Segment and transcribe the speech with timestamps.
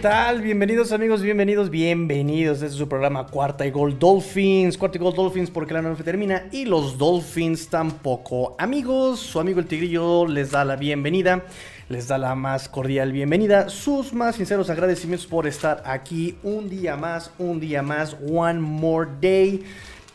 [0.00, 0.40] ¿Qué tal?
[0.40, 2.54] Bienvenidos amigos, bienvenidos, bienvenidos.
[2.54, 4.78] Este es su programa Cuarta y Gol Dolphins.
[4.78, 8.56] Cuarta y Gol Dolphins porque la noche termina y los Dolphins tampoco.
[8.58, 11.44] Amigos, su amigo el Tigrillo les da la bienvenida,
[11.90, 16.96] les da la más cordial bienvenida, sus más sinceros agradecimientos por estar aquí un día
[16.96, 19.62] más, un día más, one more day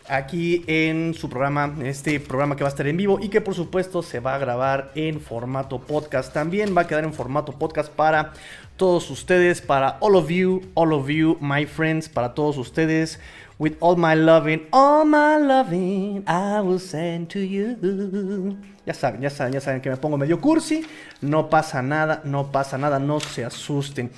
[0.07, 3.55] aquí en su programa, este programa que va a estar en vivo y que por
[3.55, 6.33] supuesto se va a grabar en formato podcast.
[6.33, 8.33] También va a quedar en formato podcast para
[8.77, 13.19] todos ustedes, para all of you, all of you, my friends, para todos ustedes.
[13.57, 18.57] With all my loving, all my loving, I will send to you.
[18.85, 20.85] Ya saben, ya saben, ya saben que me pongo medio cursi.
[21.21, 24.11] No pasa nada, no pasa nada, no se asusten.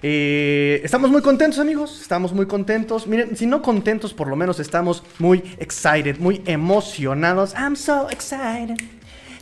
[0.00, 2.00] Eh, estamos muy contentos, amigos.
[2.00, 3.06] Estamos muy contentos.
[3.06, 7.52] Miren, si no contentos, por lo menos estamos muy excited, muy emocionados.
[7.54, 8.78] I'm so excited.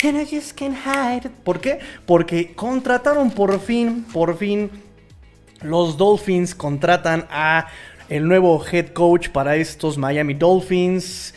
[0.04, 1.78] I just hide ¿Por qué?
[2.06, 4.68] Porque contrataron por fin, por fin,
[5.60, 7.68] los Dolphins contratan a
[8.08, 11.34] el nuevo head coach para estos Miami Dolphins.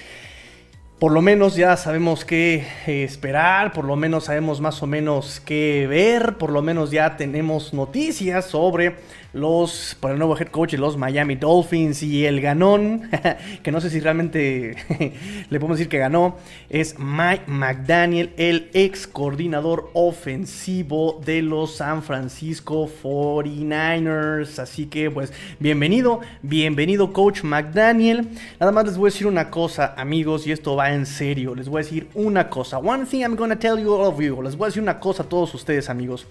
[0.97, 5.86] Por lo menos ya sabemos qué esperar, por lo menos sabemos más o menos qué
[5.88, 8.95] ver, por lo menos ya tenemos noticias sobre
[9.36, 13.09] los, para el nuevo head coach los Miami Dolphins y el ganón,
[13.64, 14.75] que no sé si realmente
[15.50, 16.38] le podemos decir que ganó,
[16.69, 24.58] es Mike McDaniel, el ex coordinador ofensivo de los San Francisco 49ers.
[24.59, 28.30] Así que pues bienvenido, bienvenido coach McDaniel.
[28.59, 31.67] Nada más les voy a decir una cosa amigos y esto va en serio, les
[31.67, 32.77] voy a decir una cosa.
[32.77, 35.23] One thing I'm gonna tell you all of you, les voy a decir una cosa
[35.23, 36.25] a todos ustedes amigos.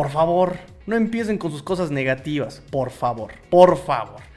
[0.00, 0.56] Por favor,
[0.86, 2.62] no empiecen con sus cosas negativas.
[2.70, 4.29] Por favor, por favor.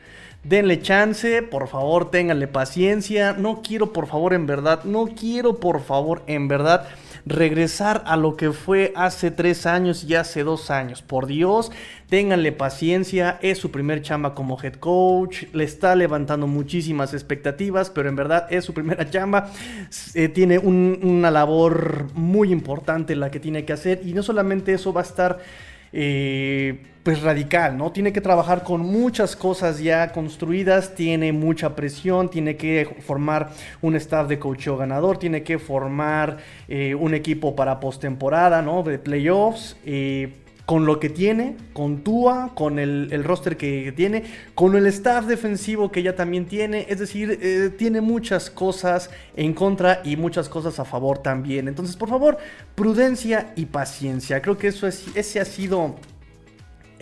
[0.43, 3.31] Denle chance, por favor, ténganle paciencia.
[3.31, 6.85] No quiero, por favor, en verdad, no quiero, por favor, en verdad,
[7.25, 11.01] regresar a lo que fue hace tres años y hace dos años.
[11.01, 11.71] Por Dios,
[12.09, 13.39] ténganle paciencia.
[13.41, 15.43] Es su primer chamba como head coach.
[15.53, 19.49] Le está levantando muchísimas expectativas, pero en verdad es su primera chamba.
[20.13, 24.01] Eh, tiene una labor muy importante la que tiene que hacer.
[24.03, 25.39] Y no solamente eso va a estar
[25.93, 27.91] eh, pues radical, ¿no?
[27.91, 33.95] Tiene que trabajar con muchas cosas ya construidas, tiene mucha presión, tiene que formar un
[33.97, 36.37] staff de coacheo ganador, tiene que formar
[36.69, 38.83] eh, un equipo para postemporada, ¿no?
[38.83, 39.75] De playoffs.
[39.85, 40.33] Eh,
[40.65, 44.23] con lo que tiene, con Tua, con el, roster que tiene,
[44.55, 46.85] con el staff defensivo que ya también tiene.
[46.87, 51.67] Es decir, tiene muchas cosas en contra y muchas cosas a favor también.
[51.67, 52.37] Entonces, por favor,
[52.75, 54.41] prudencia y paciencia.
[54.41, 55.95] Creo que eso es, ese ha sido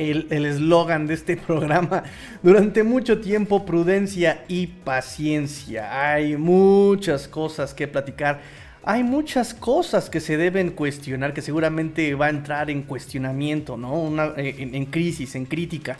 [0.01, 2.03] el eslogan de este programa
[2.41, 6.11] durante mucho tiempo, prudencia y paciencia.
[6.11, 8.41] Hay muchas cosas que platicar.
[8.83, 14.11] Hay muchas cosas que se deben cuestionar, que seguramente va a entrar en cuestionamiento, ¿no?
[14.37, 15.99] Eh, en, crisis, en crítica.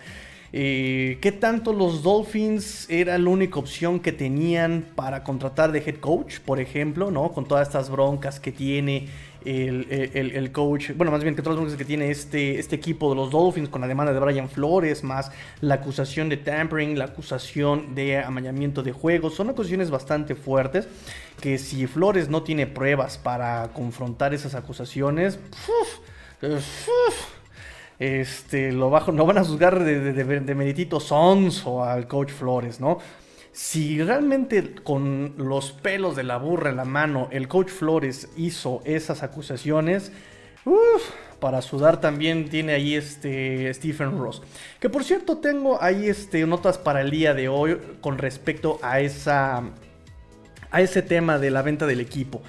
[0.51, 5.97] Eh, ¿Qué tanto los Dolphins era la única opción que tenían para contratar de head
[5.97, 7.31] coach, por ejemplo, ¿no?
[7.31, 9.07] Con todas estas broncas que tiene
[9.45, 13.31] el, coach, bueno, más bien que todas las que tiene este, este equipo de los
[13.31, 15.31] Dolphins con la demanda de Brian Flores, más
[15.61, 20.87] la acusación de tampering, la acusación de amañamiento de juegos, son acusaciones bastante fuertes
[21.39, 25.39] que si Flores no tiene pruebas para confrontar esas acusaciones,
[27.99, 32.79] este, lo, bajo, no van a juzgar de, de, de, meritito sonso al coach Flores,
[32.79, 32.99] ¿no?
[33.51, 38.81] Si realmente con los pelos de la burra en la mano el coach Flores hizo
[38.85, 40.11] esas acusaciones,
[41.39, 44.41] para sudar también tiene ahí este Stephen Ross.
[44.79, 48.99] Que por cierto tengo ahí este, notas para el día de hoy con respecto a,
[48.99, 49.63] esa,
[50.69, 52.43] a ese tema de la venta del equipo.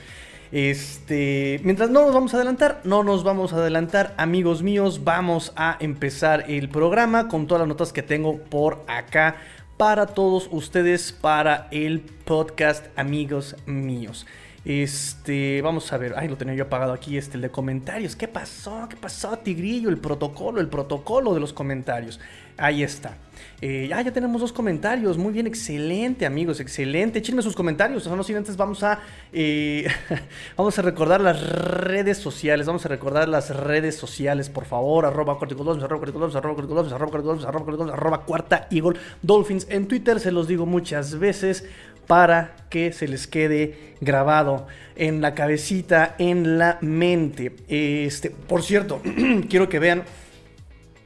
[0.53, 5.55] Este, mientras no nos vamos a adelantar, no nos vamos a adelantar, amigos míos, vamos
[5.57, 9.37] a empezar el programa con todas las notas que tengo por acá
[9.83, 14.27] para todos ustedes para el podcast, amigos míos.
[14.65, 18.15] Este, vamos a ver, ay, lo tenía yo apagado aquí, este, el de comentarios.
[18.15, 18.87] ¿Qué pasó?
[18.89, 19.89] ¿Qué pasó, Tigrillo?
[19.89, 22.21] El protocolo, el protocolo de los comentarios.
[22.57, 23.17] Ahí está.
[23.61, 25.19] Eh, ya, ya tenemos dos comentarios.
[25.19, 27.19] Muy bien, excelente, amigos, excelente.
[27.19, 28.07] Échenme sus comentarios.
[28.07, 29.01] No si antes vamos a.
[29.33, 29.89] Eh,
[30.57, 32.67] vamos a recordar las redes sociales.
[32.67, 35.07] Vamos a recordar las redes sociales, por favor.
[35.07, 39.67] Arroba corticodols, arroba arroba arroba arroba arroba cuarta Eagle Dolphins.
[39.71, 41.65] En Twitter se los digo muchas veces
[42.13, 44.67] para que se les quede grabado
[44.97, 47.57] en la cabecita, en la mente.
[47.69, 49.01] Este, por cierto,
[49.49, 50.03] quiero que vean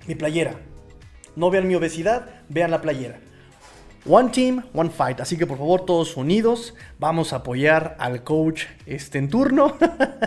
[0.09, 0.57] mi playera.
[1.37, 3.21] No vean mi obesidad, vean la playera.
[4.09, 5.21] One team, one fight.
[5.21, 9.77] Así que por favor, todos unidos, vamos a apoyar al coach este, en turno.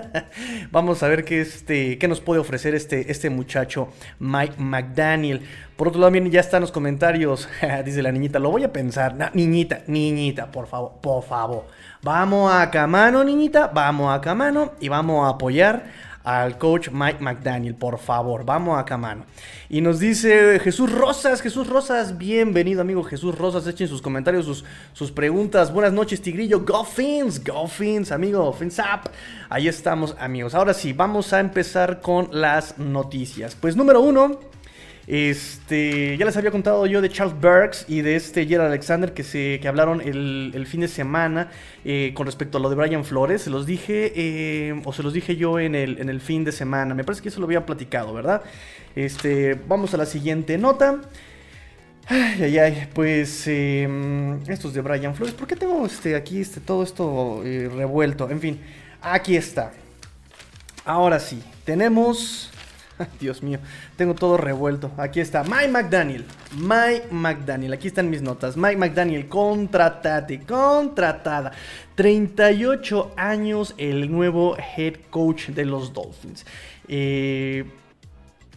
[0.72, 3.88] vamos a ver qué, este, qué nos puede ofrecer este, este muchacho,
[4.20, 5.42] Mike McDaniel.
[5.78, 7.48] Por otro lado, ya están los comentarios.
[7.86, 9.16] Dice la niñita, lo voy a pensar.
[9.34, 11.66] niñita, niñita, por favor, por favor.
[12.02, 17.76] Vamos a Camano, niñita, vamos a Camano y vamos a apoyar al coach Mike McDaniel,
[17.76, 19.26] por favor, vamos acá, mano.
[19.70, 24.66] Y nos dice Jesús Rosas, Jesús Rosas, bienvenido amigo Jesús Rosas, echen sus comentarios, sus,
[24.94, 25.72] sus preguntas.
[25.72, 29.10] Buenas noches, Tigrillo, go Fins, go Fins, amigo, Fins up.
[29.50, 30.56] Ahí estamos, amigos.
[30.56, 33.56] Ahora sí, vamos a empezar con las noticias.
[33.56, 34.40] Pues número uno,
[35.10, 39.24] este, ya les había contado yo de Charles Burks y de este Gerald Alexander que,
[39.24, 41.50] se, que hablaron el, fin de semana
[41.84, 43.42] eh, con respecto a lo de Brian Flores.
[43.42, 46.52] Se los dije, eh, o se los dije yo en el, en el fin de
[46.52, 46.94] semana.
[46.94, 48.44] Me parece que eso lo había platicado, ¿verdad?
[48.96, 51.02] Este, vamos a la siguiente nota.
[52.06, 55.34] Ay, ay, ay, pues em, estos de Brian Flores.
[55.34, 58.30] ¿Por qué tengo este, aquí este, todo esto eh, revuelto?
[58.30, 58.60] En fin,
[59.02, 59.72] aquí está.
[60.86, 62.52] Ahora sí, tenemos
[63.20, 63.60] Dios mío,
[63.96, 64.92] tengo todo revuelto.
[64.98, 66.26] Aquí está Mike McDaniel.
[66.58, 67.74] Mike McDaniel.
[67.74, 68.58] Aquí están mis notas.
[68.58, 71.52] Mike McDaniel, contratate, contratada.
[71.96, 76.46] 38 años el nuevo head coach de los Dolphins.
[76.88, 77.66] Eh,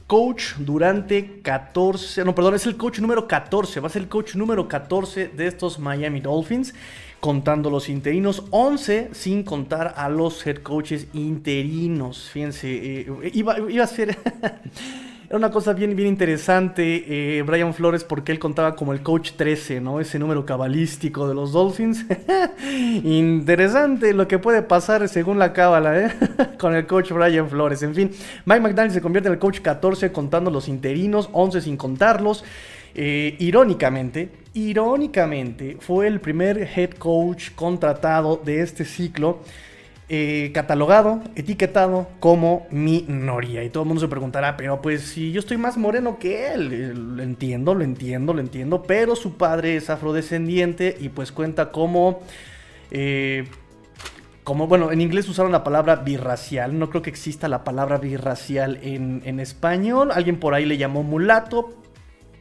[0.07, 4.35] coach durante 14, no, perdón, es el coach número 14, va a ser el coach
[4.35, 6.75] número 14 de estos Miami Dolphins
[7.23, 12.29] contando los interinos, 11 sin contar a los head coaches interinos.
[12.33, 14.19] Fíjense, eh, iba, a ser...
[15.29, 17.05] Era una cosa bien, bien interesante,
[17.39, 20.01] eh, Brian Flores, porque él contaba como el coach 13, ¿no?
[20.01, 22.05] Ese número cabalístico de los Dolphins.
[23.05, 26.13] interesante lo que puede pasar según la cábala, ¿eh?
[26.59, 27.85] Con el coach Brian Flores.
[27.85, 28.11] En fin,
[28.47, 32.45] Mike McDaniel se convierte en el coach 14 contando los interinos, 11 sin contarlos.
[32.95, 39.41] Irónicamente, irónicamente, fue el primer head coach contratado de este ciclo.
[40.15, 43.65] Eh, catalogado, etiquetado como minoría.
[43.65, 46.71] Y todo el mundo se preguntará, pero pues si yo estoy más moreno que él,
[46.71, 51.73] eh, lo entiendo, lo entiendo, lo entiendo, pero su padre es afrodescendiente y pues cuenta
[51.73, 52.21] como...
[54.45, 58.81] como, bueno, en inglés usaron la palabra birracial, no creo que exista la palabra birracial
[58.83, 61.71] en, en español, alguien por ahí le llamó mulato,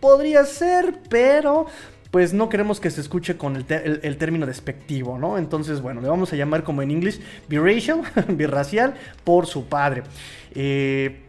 [0.01, 1.67] podría ser, pero
[2.11, 5.37] pues no queremos que se escuche con el, término despectivo, ¿no?
[5.37, 10.03] Entonces, bueno, le vamos a llamar como en inglés biracial, birracial, por su padre.
[10.53, 11.21] Eh,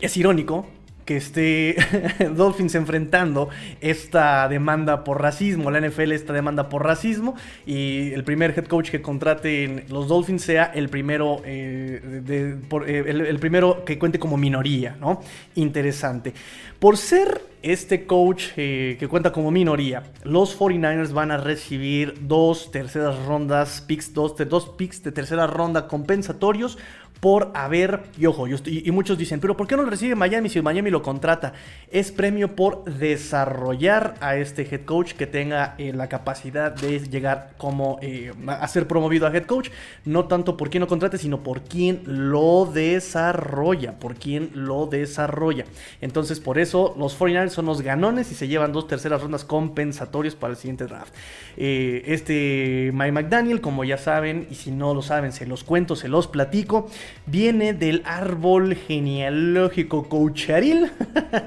[0.00, 0.66] es irónico
[1.04, 1.76] que esté
[2.34, 3.50] Dolphins enfrentando
[3.80, 7.34] esta demanda por racismo, la NFL esta demanda por racismo
[7.66, 13.04] y el primer head coach que contrate en los Dolphins sea el primero, eh, eh,
[13.06, 15.20] el, primero que cuente como minoría, ¿no?
[15.54, 16.32] Interesante.
[16.78, 22.70] Por ser este coach eh, que cuenta como minoría, los 49ers van a recibir dos
[22.70, 26.78] terceras rondas, picks, dos, dos picks de tercera ronda compensatorios
[27.24, 30.60] por haber, y ojo, y, muchos dicen, pero ¿por qué no lo recibe Miami si
[30.60, 31.54] Miami lo contrata?
[31.90, 37.54] Es premio por desarrollar a este head coach que tenga eh, la capacidad de llegar
[37.56, 39.70] como eh, a ser promovido a head coach,
[40.04, 45.64] no tanto por quién lo contrate, sino por quién lo desarrolla, por quién lo desarrolla.
[46.02, 50.34] Entonces, por eso los 49ers son los ganones y se llevan dos terceras rondas compensatorios
[50.34, 51.14] para el siguiente draft.
[51.56, 55.96] Eh, este Mike McDaniel, como ya saben, y si no lo saben, se los cuento,
[55.96, 56.88] se los platico
[57.26, 60.90] viene del árbol genealógico coacharil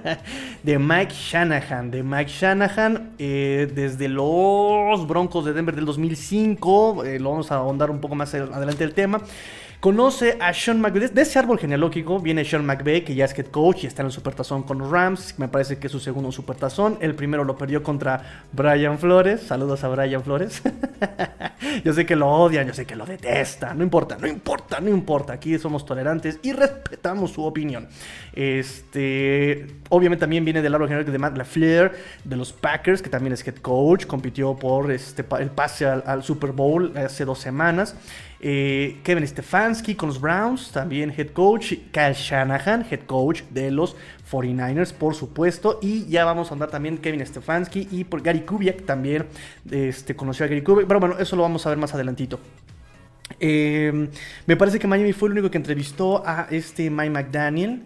[0.63, 1.91] de Mike Shanahan.
[1.91, 7.03] De Mike Shanahan eh, desde los Broncos de Denver del 2005.
[7.03, 9.21] Eh, lo vamos a ahondar un poco más adelante el tema.
[9.79, 11.09] Conoce a Sean McVay.
[11.09, 14.07] De ese árbol genealógico viene Sean McVay, que ya es head coach y está en
[14.07, 15.35] el supertazón con Rams.
[15.37, 16.97] Me parece que es su segundo supertazón.
[16.99, 19.41] El primero lo perdió contra Brian Flores.
[19.41, 20.63] Saludos a Brian Flores.
[21.85, 23.77] yo sé que lo odian, yo sé que lo detestan.
[23.77, 25.33] No importa, no importa, no importa.
[25.33, 27.87] Aquí somos tolerantes y respetamos su opinión.
[28.33, 31.93] Este, obviamente también viene del árbol genealógico de Matt LaFleur,
[32.23, 34.07] de los Packers, que también es head coach.
[34.07, 37.95] Compitió por este, el pase al Super Bowl hace dos semanas.
[38.39, 41.73] Eh, Kevin Stefanski con los Browns, también head coach.
[41.91, 43.95] Kyle Shanahan, head coach de los
[44.31, 45.79] 49ers, por supuesto.
[45.81, 49.25] Y ya vamos a andar también Kevin Stefanski y por Gary Kubiak también
[49.69, 50.87] este, conoció a Gary Kubiak.
[50.87, 52.39] Pero bueno, eso lo vamos a ver más adelantito.
[53.39, 54.09] Eh,
[54.45, 57.83] me parece que Miami fue el único que entrevistó a este Mike McDaniel.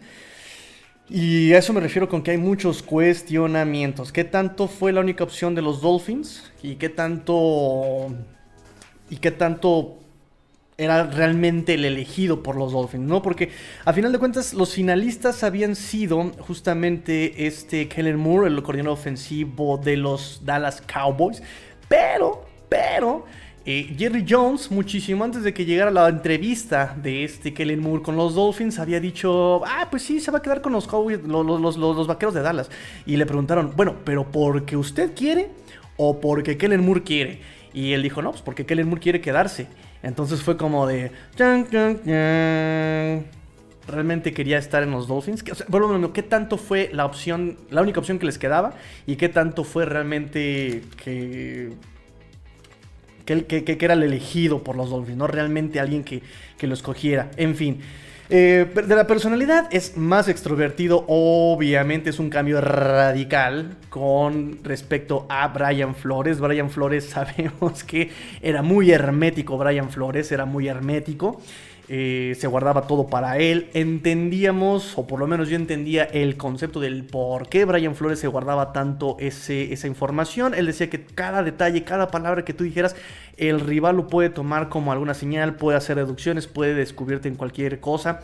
[1.09, 4.13] Y a eso me refiero con que hay muchos cuestionamientos.
[4.13, 6.51] ¿Qué tanto fue la única opción de los Dolphins?
[6.61, 8.15] ¿Y qué tanto...
[9.09, 10.00] ¿Y qué tanto
[10.81, 13.21] era realmente el elegido por los Dolphins, ¿no?
[13.21, 13.49] Porque
[13.85, 19.77] a final de cuentas los finalistas habían sido justamente este Kellen Moore, el coordinador ofensivo
[19.77, 21.41] de los Dallas Cowboys,
[21.87, 23.25] pero, pero...
[23.63, 28.15] Eh, Jerry Jones, muchísimo antes de que llegara la entrevista de este Kellen Moore con
[28.15, 31.45] los Dolphins, había dicho, ah, pues sí, se va a quedar con los Cowboys, los,
[31.45, 32.71] los, los vaqueros de Dallas.
[33.05, 35.49] Y le preguntaron, bueno, pero porque usted quiere
[35.95, 37.39] o porque Kellen Moore quiere.
[37.71, 39.67] Y él dijo, no, pues porque Kellen Moore quiere quedarse.
[40.03, 41.11] Entonces fue como de...
[43.87, 45.43] Realmente quería estar en los Dolphins.
[45.67, 48.73] bueno, ¿qué tanto fue la opción, la única opción que les quedaba?
[49.07, 51.71] ¿Y qué tanto fue realmente que
[53.25, 56.21] que, que, era el elegido por los Dolphins, no realmente alguien que,
[56.57, 57.31] que lo escogiera.
[57.37, 57.79] En fin,
[58.31, 65.49] eh, de la personalidad es más extrovertido, obviamente es un cambio radical con respecto a
[65.49, 66.39] Brian Flores.
[66.39, 68.09] Brian Flores sabemos que
[68.41, 71.41] era muy hermético, Brian Flores era muy hermético.
[71.93, 73.69] Eh, se guardaba todo para él.
[73.73, 78.29] Entendíamos, o por lo menos yo entendía el concepto del por qué Brian Flores se
[78.29, 80.53] guardaba tanto ese, esa información.
[80.53, 82.95] Él decía que cada detalle, cada palabra que tú dijeras,
[83.35, 87.81] el rival lo puede tomar como alguna señal, puede hacer deducciones, puede descubrirte en cualquier
[87.81, 88.21] cosa.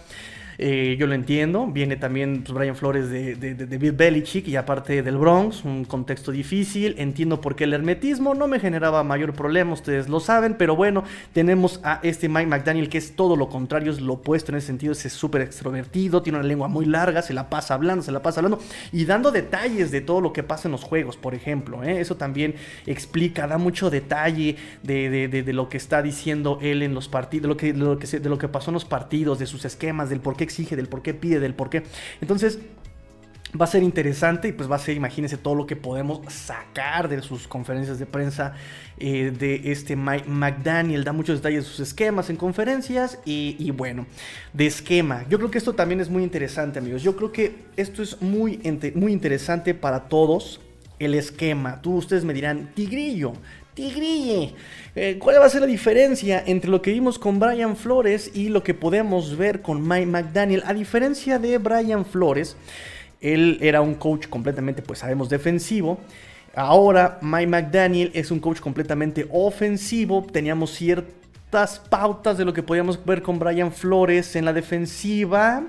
[0.58, 1.68] Eh, yo lo entiendo.
[1.68, 6.32] Viene también pues, Brian Flores de, de, Bill Belichick y aparte del Bronx, un contexto
[6.32, 6.96] difícil.
[6.98, 11.04] Entiendo por qué el hermetismo no me generaba mayor problema, ustedes lo saben, pero bueno,
[11.34, 14.68] tenemos a este Mike McDaniel que es todo lo contrario, es lo opuesto en ese
[14.68, 18.22] sentido, es súper extrovertido, tiene una lengua muy larga, se la pasa hablando, se la
[18.22, 18.60] pasa hablando
[18.92, 21.84] y dando detalles de todo lo que pasa en los juegos, por ejemplo.
[21.84, 22.02] ¿eh?
[22.02, 27.44] Eso también explica, da mucho detalle de, lo que está diciendo él en los partidos,
[27.44, 30.20] de lo, de, lo de lo que pasó en los partidos, de sus esquemas, del
[30.20, 31.84] por qué exige, del por qué pide, del por qué.
[32.22, 32.60] Entonces,
[33.60, 37.08] va a ser interesante y pues va a ser, imagínense todo lo que podemos sacar
[37.08, 38.54] de sus conferencias de prensa
[38.98, 41.04] eh, de este Mike McDaniel.
[41.04, 44.06] Da muchos detalles de sus esquemas en conferencias y, bueno,
[44.54, 45.26] de esquema.
[45.30, 47.04] Yo creo que esto también es muy interesante, amigos.
[47.04, 48.60] Yo creo que esto es muy,
[48.96, 50.62] muy interesante para todos.
[51.00, 51.80] El esquema.
[51.84, 53.34] Tú, ustedes me dirán, Tigrillo,
[53.78, 54.54] Tigrillo.
[54.96, 58.50] Eh, ¿Cuál va a ser la diferencia entre lo que vimos con Brian Flores y
[58.50, 60.64] lo que podemos ver con Mike McDaniel?
[60.66, 62.58] A diferencia de Brian Flores,
[63.22, 66.00] él era un coach completamente, pues sabemos, defensivo.
[66.56, 70.26] Ahora Mike McDaniel es un coach completamente ofensivo.
[70.26, 75.64] Teníamos ciertas pautas de lo que podíamos ver con Brian Flores en la defensiva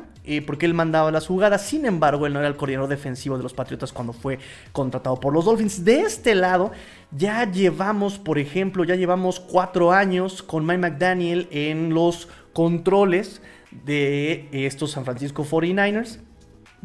[0.47, 1.67] porque él mandaba las jugadas.
[1.67, 4.39] Sin embargo, él no era el coordinador defensivo de los Patriotas cuando fue
[4.73, 5.85] contratado por los Dolphins.
[5.85, 6.73] De este lado,
[7.11, 14.49] ya llevamos, por ejemplo, ya llevamos cuatro años con Mike McDaniel en los controles de
[14.53, 16.21] estos San Francisco 49ers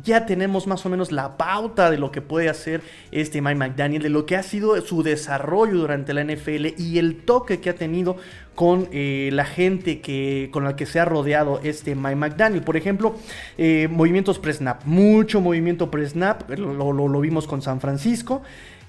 [0.01, 2.81] ya tenemos más o menos la pauta de lo que puede hacer
[3.11, 7.17] este Mike McDaniel, de lo que ha sido su desarrollo durante la NFL y el
[7.17, 8.17] toque que ha tenido
[8.55, 12.63] con eh, la gente que, con la que se ha rodeado este Mike McDaniel.
[12.63, 13.15] Por ejemplo,
[13.57, 18.41] eh, movimientos pre-snap, mucho movimiento pre-snap, lo, vimos con San Francisco.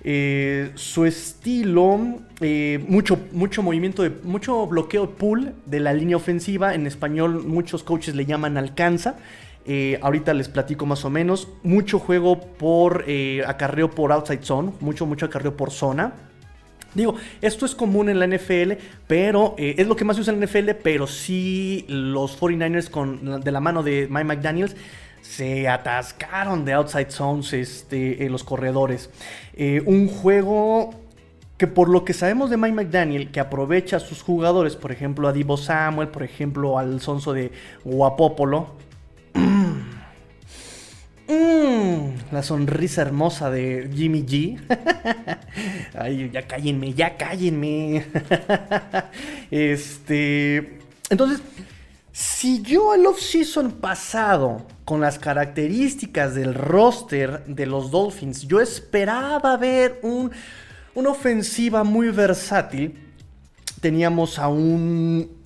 [0.07, 1.99] Eh, su estilo,
[2.87, 6.75] mucho, mucho movimiento, de, mucho bloqueo pull de la línea ofensiva.
[6.75, 9.17] En español, muchos coaches le llaman alcanza.
[9.67, 11.49] Eh, ahorita les platico más o menos.
[11.63, 14.73] Mucho juego por eh, acarreo por outside zone.
[14.81, 16.13] Mucho, mucho acarreo por zona.
[16.95, 18.73] Digo, esto es común en la NFL,
[19.09, 22.89] pero eh, es lo que más se usa en la NFL, pero sí los 49ers
[22.89, 24.77] con, de la mano de Mike McDaniels
[25.21, 29.11] se atascaron de outside zones este, los corredores.
[29.87, 30.91] un juego
[31.57, 35.27] que por lo que sabemos de Mike McDaniel, que aprovecha a sus jugadores, por ejemplo
[35.27, 37.53] a Divo Samuel, por ejemplo al sonso de
[37.85, 38.75] Guapopolo,
[41.27, 44.59] Mm, la sonrisa hermosa de Jimmy G.
[45.99, 48.05] Ay, ya cállenme, ya cállenme.
[49.51, 50.79] este.
[51.11, 51.41] Entonces,
[52.13, 59.57] si yo el off-season pasado, con las características del roster de los Dolphins, yo esperaba
[59.57, 60.31] ver un,
[60.95, 62.99] una ofensiva muy versátil,
[63.81, 65.44] teníamos a un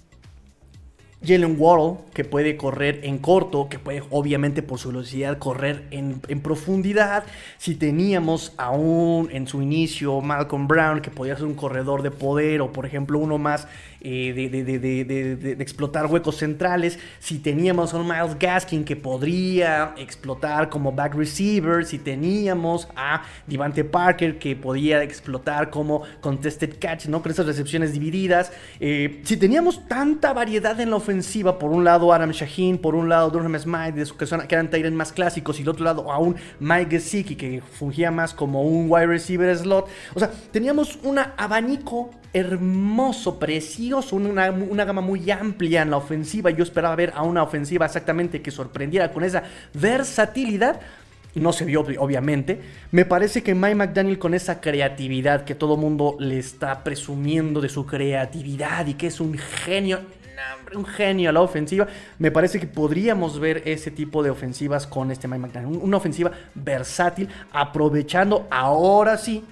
[1.25, 6.21] Jalen Waddle, que puede correr en corto, que puede obviamente por su velocidad correr en,
[6.41, 7.25] profundidad.
[7.59, 12.61] Si teníamos aún en su inicio Malcolm Brown, que podía ser un corredor de poder,
[12.61, 13.67] o por ejemplo uno más
[14.01, 16.99] eh, de, explotar huecos centrales.
[17.19, 21.85] Si teníamos a un Miles Gaskin que podría explotar como back receiver.
[21.85, 27.23] Si teníamos a Devante Parker que podía explotar como contested catch, ¿no?
[27.23, 28.53] Con esas recepciones divididas.
[28.79, 33.09] Eh, si teníamos tanta variedad en la ofensiva, por un lado Adam Shaheen, por un
[33.09, 36.13] lado Durham Smythe, de su que, que eran Tyrant más clásicos, y del otro lado
[36.13, 39.89] a un Mike Gesicki que fungía más como un wide receiver slot.
[40.15, 46.51] O sea, teníamos un abanico hermoso, precioso una, una, gama muy amplia en la ofensiva.
[46.51, 49.43] Yo esperaba ver a una ofensiva exactamente que sorprendiera con esa
[49.75, 50.81] versatilidad.
[51.35, 52.61] No se vio, obviamente.
[52.91, 57.69] Me parece que Mike McDaniel con esa creatividad que todo mundo le está presumiendo de
[57.69, 60.01] su creatividad y que es un genio
[60.75, 61.89] un genio a la ofensiva.
[62.19, 65.81] Me parece que podríamos ver ese tipo de ofensivas con este Mike McDaniel.
[65.83, 69.45] Una ofensiva versátil, aprovechando ahora sí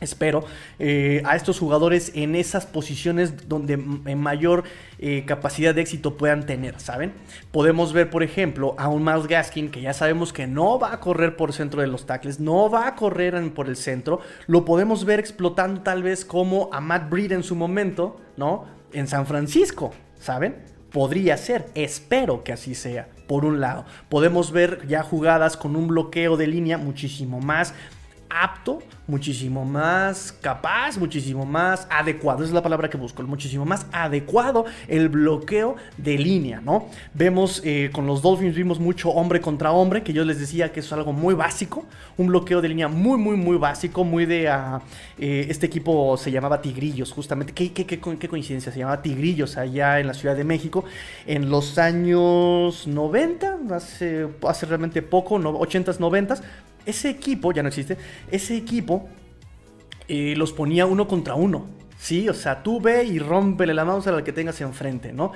[0.00, 0.44] espero,
[0.78, 4.64] eh, a estos jugadores en esas posiciones donde en mayor
[4.98, 7.12] eh, capacidad de éxito puedan tener, ¿saben?
[7.50, 11.00] Podemos ver, por ejemplo, a un Miles Gaskin que ya sabemos que no va a
[11.00, 15.04] correr por centro de los tackles, no va a correr por el centro, lo podemos
[15.04, 18.64] ver explotando tal vez como a Matt Breed en su momento, ¿no?
[18.92, 20.56] En San Francisco, ¿saben?
[20.92, 23.08] Podría ser, espero que así sea.
[23.26, 27.74] Por un lado, podemos ver ya jugadas con un bloqueo de línea muchísimo más
[28.30, 32.40] apto, muchísimo más capaz, muchísimo más adecuado.
[32.40, 36.88] Esa es la palabra que busco, muchísimo más adecuado el bloqueo de línea, ¿no?
[37.14, 40.80] Vemos eh, con los Dolphins, vimos mucho hombre contra hombre, que yo les decía que
[40.80, 44.46] es algo muy básico, un bloqueo de línea muy, muy, muy básico, muy de...
[44.46, 44.80] Uh,
[45.18, 47.52] este equipo se llamaba Tigrillos, justamente.
[47.52, 48.70] ¿Qué, qué, qué, qué coincidencia?
[48.72, 50.84] Se llamaba Tigrillos allá en la Ciudad de México
[51.26, 56.42] en los años 90, hace, hace realmente poco, no, 80s, 90s
[56.86, 57.98] ese equipo, ya no existe,
[58.30, 59.08] ese equipo
[60.08, 61.66] eh, los ponía uno contra uno.
[61.98, 65.32] Sí, o sea, tú ve y rómpele la mouse al que tengas enfrente, ¿no?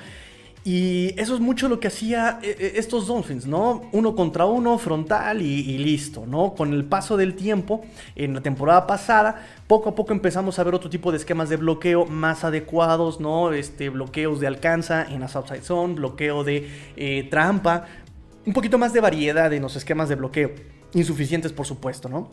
[0.63, 3.89] Y eso es mucho lo que hacía eh, eh, estos Dolphins, ¿no?
[3.91, 6.53] Uno contra uno, frontal y, listo, ¿no?
[6.53, 7.81] Con el paso del tiempo,
[8.15, 11.57] en la temporada pasada, poco a poco empezamos a ver otro tipo de esquemas de
[11.57, 13.51] bloqueo más adecuados, ¿no?
[13.53, 17.87] Este, bloqueos de alcanza en las outside zone, bloqueo de trampa,
[18.45, 20.51] un poquito más de variedad en los esquemas de bloqueo
[20.93, 22.29] insuficientes por supuesto, ¿no?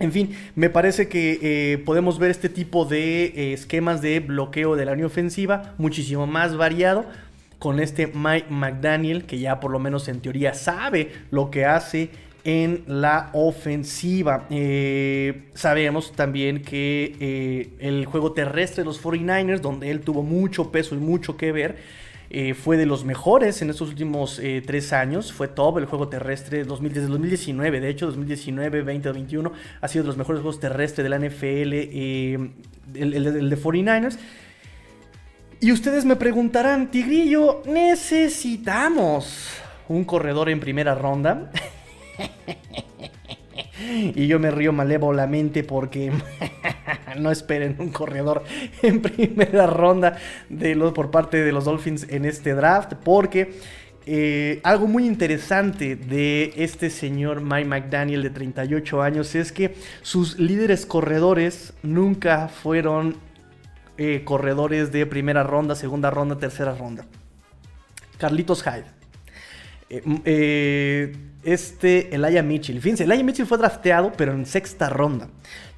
[0.00, 4.74] En fin, me parece que eh, podemos ver este tipo de eh, esquemas de bloqueo
[4.74, 7.04] de la línea ofensiva muchísimo más variado
[7.58, 12.08] con este Mike McDaniel, que ya por lo menos en teoría sabe lo que hace
[12.44, 14.46] en la ofensiva.
[14.48, 20.94] Eh, sabemos también que el juego terrestre de los 49ers, donde él tuvo mucho peso
[20.94, 21.76] y mucho que ver,
[22.32, 25.32] eh, fue de los mejores en estos últimos eh, tres años.
[25.32, 27.80] Fue top el juego terrestre desde 2019.
[27.80, 32.50] De hecho, 2019, 2021 ha sido de los mejores juegos terrestres de la NFL, eh,
[32.94, 34.16] el, de 49ers.
[35.60, 39.48] Y ustedes me preguntarán, Tigrillo, necesitamos
[39.88, 41.50] un corredor en primera ronda.
[44.14, 46.12] y yo me río malévolamente porque
[47.18, 48.44] no esperen un corredor
[48.82, 50.16] en primera ronda
[50.48, 53.52] de los, por parte de los Dolphins en este draft, porque
[54.06, 60.38] eh, algo muy interesante de este señor Mike McDaniel de 38 años es que sus
[60.38, 63.16] líderes corredores nunca fueron
[63.98, 67.04] eh, corredores de primera ronda, segunda ronda, tercera ronda.
[68.16, 68.84] Carlitos Hyde.
[70.24, 72.80] Eh, este Elijah Mitchell.
[72.80, 75.28] Fíjense, Elijah Mitchell fue drafteado, pero en sexta ronda.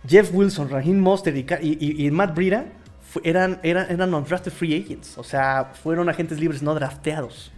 [0.07, 2.67] Jeff Wilson, Raheem Mostert y, Matt Breida
[3.23, 5.17] eran, eran, eran undrafted free agents.
[5.17, 7.53] O sea, fueron agentes libres no drafteados.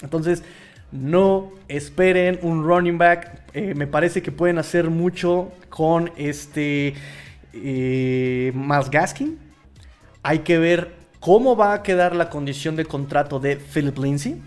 [0.00, 0.42] Entonces,
[0.90, 3.42] no esperen un running back.
[3.52, 6.94] Eh, me parece que pueden hacer mucho con este
[7.52, 9.38] eh, Miles Gaskin.
[10.22, 14.40] Hay que ver cómo va a quedar la condición de contrato de Philip Lindsay,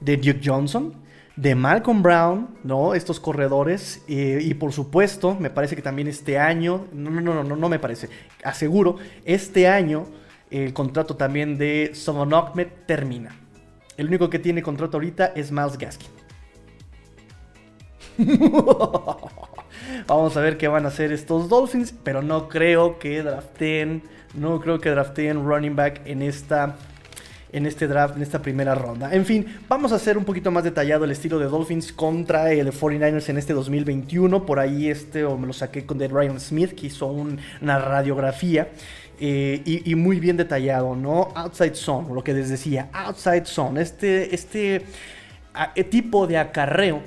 [0.00, 1.05] de Duke Johnson
[1.36, 2.94] de Malcolm Brown, ¿no?
[2.94, 4.02] Estos corredores.
[4.08, 7.68] Eh, y por supuesto, me parece que también este año, no, no, no, no, no
[7.68, 8.08] me parece,
[8.42, 10.06] aseguro, este año
[10.50, 12.52] el contrato también de Solomon
[12.86, 13.36] termina.
[13.96, 16.08] El único que tiene contrato ahorita es Miles Gaskin.
[20.06, 24.02] Vamos a ver qué van a hacer estos Dolphins, pero no creo que draften,
[24.34, 26.76] no creo que draften running back en esta
[27.52, 29.14] en este draft, en esta primera ronda.
[29.14, 32.72] En fin, vamos a hacer un poquito más detallado el estilo de Dolphins contra el
[32.72, 34.44] 49ers en este 2021.
[34.44, 38.68] Por ahí este, o me lo saqué con de Ryan Smith, que hizo una radiografía.
[39.18, 41.32] Eh, y, muy bien detallado, ¿no?
[41.34, 44.84] Outside zone, lo que les decía, outside zone, este, este
[45.74, 47.00] eh, tipo de acarreo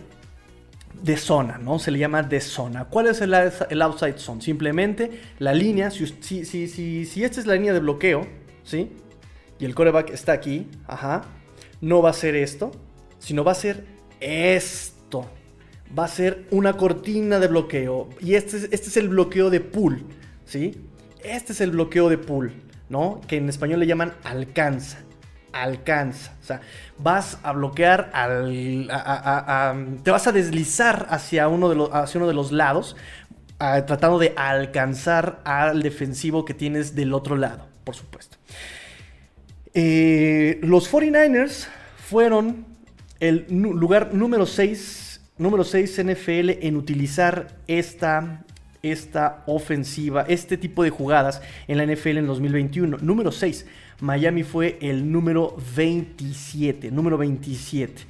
[1.04, 1.78] de zona, ¿no?
[1.78, 2.86] Se le llama de zona.
[2.86, 4.42] ¿Cuál es el, el outside zone?
[4.42, 8.26] Simplemente la línea, si, si, si, si, esta es la línea de bloqueo,
[8.64, 8.92] ¿sí?
[9.60, 11.24] Y el coreback está aquí, ajá,
[11.82, 12.72] no va a ser esto,
[13.20, 13.86] sino va a ser
[14.20, 15.30] esto.
[15.98, 18.10] Va a ser una cortina de bloqueo.
[18.22, 20.04] Y este es, este es el bloqueo de pool,
[20.46, 20.86] ¿sí?
[21.24, 22.54] Este es el bloqueo de pool,
[22.90, 23.22] ¿no?
[23.28, 25.00] Que en español le llaman alcanza.
[25.52, 26.38] Alcanza.
[26.42, 26.62] O sea,
[27.00, 28.88] vas a bloquear al.
[30.04, 32.96] te vas a deslizar hacia uno de los, hacia uno de los lados,
[33.58, 38.39] tratando de alcanzar al defensivo que tienes del otro lado, por supuesto.
[39.74, 41.68] Eh, los 49ers
[42.08, 42.66] fueron
[43.20, 48.46] el lugar número 6, número 6 NFL en utilizar esta,
[48.82, 52.98] esta ofensiva, este tipo de jugadas en la NFL en 2021.
[53.02, 53.66] Número 6.
[54.02, 58.04] Miami fue el número 27, número 27.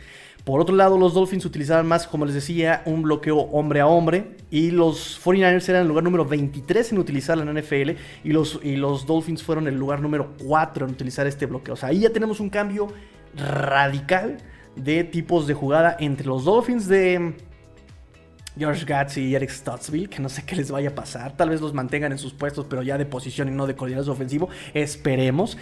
[0.49, 4.35] Por otro lado, los Dolphins utilizaban más, como les decía, un bloqueo hombre a hombre.
[4.49, 7.91] Y los 49ers eran el lugar número 23 en utilizarlo en la NFL.
[8.23, 11.75] Y los, y los Dolphins fueron el lugar número 4 en utilizar este bloqueo.
[11.75, 12.87] O sea, ahí ya tenemos un cambio
[13.35, 14.37] radical
[14.75, 17.35] de tipos de jugada entre los Dolphins de
[18.57, 21.37] George Gatz y Eric Stottsville, que no sé qué les vaya a pasar.
[21.37, 24.09] Tal vez los mantengan en sus puestos, pero ya de posición y no de coordinador
[24.09, 24.49] ofensivo.
[24.73, 25.59] Esperemos.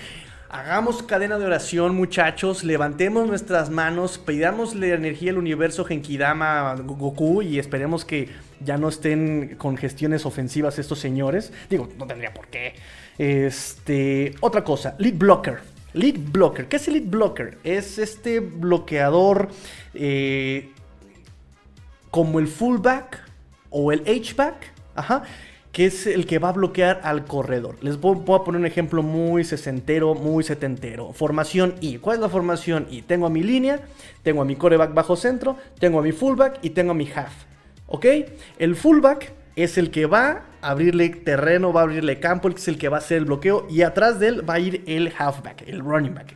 [0.50, 2.64] Hagamos cadena de oración, muchachos.
[2.64, 8.30] Levantemos nuestras manos, pidamos la energía del universo Genkidama Goku y esperemos que
[8.62, 11.52] ya no estén con gestiones ofensivas estos señores.
[11.70, 12.76] Digo, no tendría por qué.
[13.18, 15.60] Este, otra cosa, lead blocker.
[15.92, 16.70] Lead blocker.
[16.70, 17.58] ¿Qué es el lead blocker?
[17.66, 19.50] Es este bloqueador
[19.94, 20.72] eh,
[22.10, 23.22] como el fullback
[23.70, 24.72] o el H-back.
[24.96, 25.24] Ajá
[25.78, 27.76] que es el que va a bloquear al corredor.
[27.82, 31.14] Les voy, a poner un ejemplo muy sesentero, muy setentero.
[31.14, 32.00] Formación I.
[32.00, 33.04] ¿Cuál es la formación I?
[33.04, 33.82] Tengo a mi línea,
[34.24, 37.32] tengo a mi coreback bajo centro, tengo a mi fullback y tengo a mi half.
[37.86, 38.08] ¿Ok?
[38.58, 42.80] El fullback es el que va a abrirle terreno, va a abrirle campo, es el
[42.80, 45.68] que va a hacer el bloqueo y atrás de él va a ir el halfback,
[45.68, 46.34] el running back.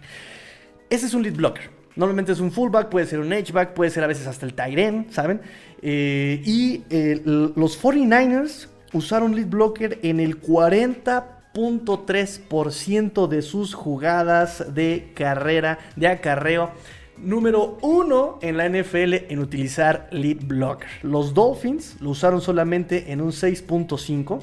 [0.88, 1.68] Ese es un lead blocker.
[1.96, 4.78] Normalmente es un fullback, puede ser un H-back, puede ser a veces hasta el tight
[4.78, 5.42] end, ¿saben?
[5.82, 15.12] Eh, y eh, los 49ers usaron lead blocker en el 40.3% de sus jugadas de
[15.16, 16.72] carrera, de acarreo.
[17.18, 20.90] Número uno en la NFL en utilizar lead blocker.
[21.04, 24.40] Los Dolphins lo usaron solamente en un 6.5.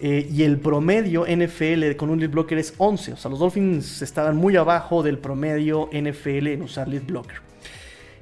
[0.00, 3.12] Eh, y el promedio NFL con un lead blocker es 11.
[3.12, 7.40] O sea, los Dolphins estaban muy abajo del promedio NFL en usar lead blocker.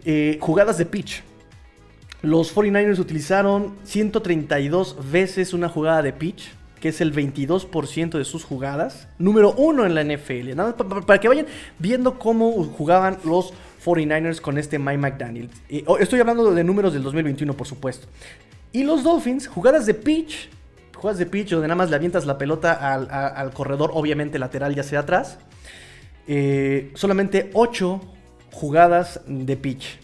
[0.04, 1.22] Eh, jugadas de pitch.
[2.22, 8.44] Los 49ers utilizaron 132 veces una jugada de pitch, que es el 22% de sus
[8.44, 9.08] jugadas.
[9.18, 10.54] Número uno en la NFL.
[10.54, 11.46] Nada para, que vayan
[11.80, 13.52] viendo cómo jugaban los
[13.84, 15.50] 49ers con este Mike McDaniel.
[15.98, 18.06] estoy hablando de números del 2021, por supuesto.
[18.70, 20.48] Y los Dolphins, jugadas de pitch.
[20.94, 24.84] Jugadas de pitch donde nada más le avientas la pelota al, corredor, obviamente lateral ya
[24.84, 25.38] sea atrás.
[26.28, 28.00] Eh, solamente 8
[28.52, 29.98] jugadas de pitch.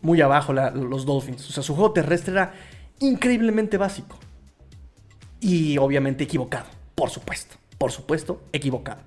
[0.00, 1.48] Muy abajo los Dolphins.
[1.48, 2.52] O sea, su juego terrestre era
[3.00, 4.18] increíblemente básico.
[5.40, 6.66] Y obviamente equivocado.
[6.94, 7.56] Por supuesto.
[7.78, 9.00] Por supuesto, equivocado.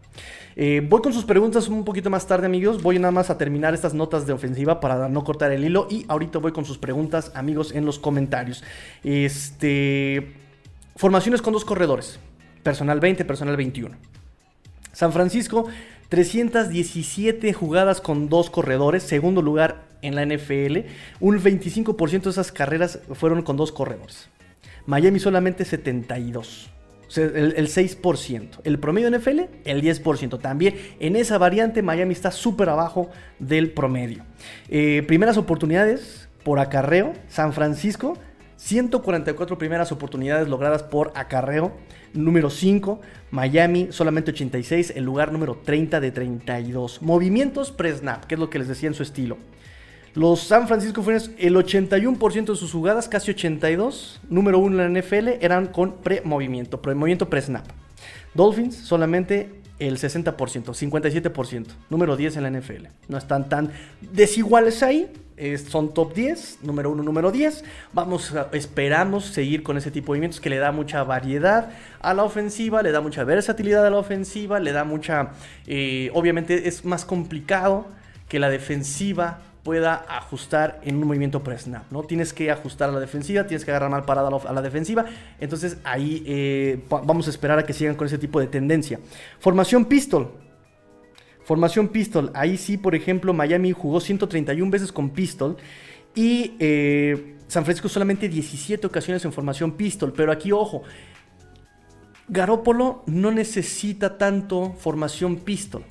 [0.56, 2.82] Eh, voy con sus preguntas un poquito más tarde, amigos.
[2.82, 5.88] Voy nada más a terminar estas notas de ofensiva para no cortar el hilo.
[5.90, 8.64] Y ahorita voy con sus preguntas, amigos, en los comentarios.
[9.04, 10.34] Este.
[10.96, 12.20] Formaciones con dos corredores.
[12.64, 13.96] Personal 20, personal 21.
[14.94, 15.68] San Francisco,
[16.10, 19.04] 317 jugadas con dos corredores.
[19.04, 20.88] Segundo lugar en la NFL.
[21.20, 24.30] Un 25% de esas carreras fueron con dos corredores.
[24.88, 26.72] Miami solamente 72
[27.16, 28.50] el, 6%.
[28.64, 30.40] El promedio NFL, el 10%.
[30.40, 34.24] También en esa variante Miami está súper abajo del promedio.
[34.70, 37.14] Eh, primeras oportunidades por acarreo.
[37.28, 38.18] San Francisco,
[38.58, 41.74] 144 primeras oportunidades logradas por acarreo.
[42.14, 47.02] Número 5, Miami, solamente 86, el lugar número 30 de 32.
[47.02, 49.38] Movimientos pre-snap, que es lo que les decía en su estilo.
[50.14, 55.02] Los San Francisco 49 el 81% de sus jugadas, casi 82, número uno en la
[55.02, 57.66] NFL, eran con pre-movimiento, pre-movimiento pre-snap.
[58.34, 62.88] Dolphins solamente el 60%, 57%, número 10 en la NFL.
[63.08, 65.12] No están tan desiguales ahí,
[65.70, 67.64] son top 10, número 1, número 10.
[67.94, 72.24] Vamos, esperamos seguir con ese tipo de movimientos que le da mucha variedad a la
[72.24, 75.32] ofensiva, le da mucha versatilidad a la ofensiva, le da mucha,
[75.68, 77.86] eh, obviamente es más complicado
[78.28, 82.02] que la defensiva pueda ajustar en un movimiento pre-snap, ¿no?
[82.04, 85.04] Tienes que ajustar a la defensiva, tienes que agarrar mal parada a la, defensiva,
[85.42, 88.98] entonces ahí eh, vamos a esperar a que sigan con ese tipo de tendencia.
[89.40, 90.32] Formación pistol.
[91.44, 95.58] Formación pistol, ahí sí, por ejemplo, Miami jugó 131 veces con pistol
[96.16, 100.84] y eh, San Francisco solamente 17 ocasiones en formación pistol, pero aquí ojo,
[102.30, 105.84] Garópolo no necesita tanto formación pistol.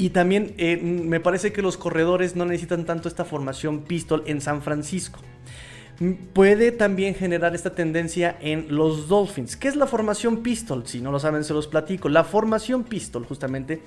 [0.00, 4.40] Y también eh, me parece que los corredores no necesitan tanto esta formación pistol en
[4.40, 5.20] San Francisco.
[6.32, 9.56] Puede también generar esta tendencia en los Dolphins.
[9.56, 10.84] ¿Qué es la formación pistol?
[10.86, 12.08] Si no lo saben, se los platico.
[12.08, 13.82] La formación pistol, justamente,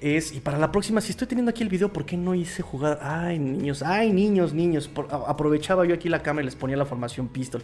[0.00, 2.62] es, y para la próxima, si estoy teniendo aquí el video, ¿por qué no hice
[2.62, 2.98] jugar?
[3.00, 4.90] Ay, niños, ay, niños, niños.
[5.28, 7.62] aprovechaba yo aquí la cámara y les ponía la formación pistol.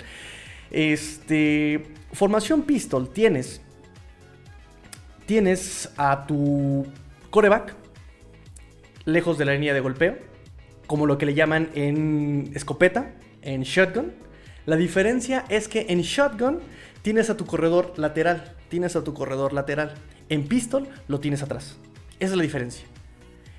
[0.71, 3.61] Este, formación pistol, tienes,
[5.27, 6.87] tienes a tu
[7.31, 7.88] coreback
[9.09, 10.19] lejos de la línea de golpeo,
[10.87, 14.13] como lo que le llaman en escopeta, en shotgun.
[14.67, 16.61] La diferencia es que en shotgun
[17.03, 19.95] tienes a tu corredor lateral, tienes a tu corredor lateral.
[20.29, 21.79] En pistol lo tienes atrás.
[22.21, 22.87] Esa es la diferencia.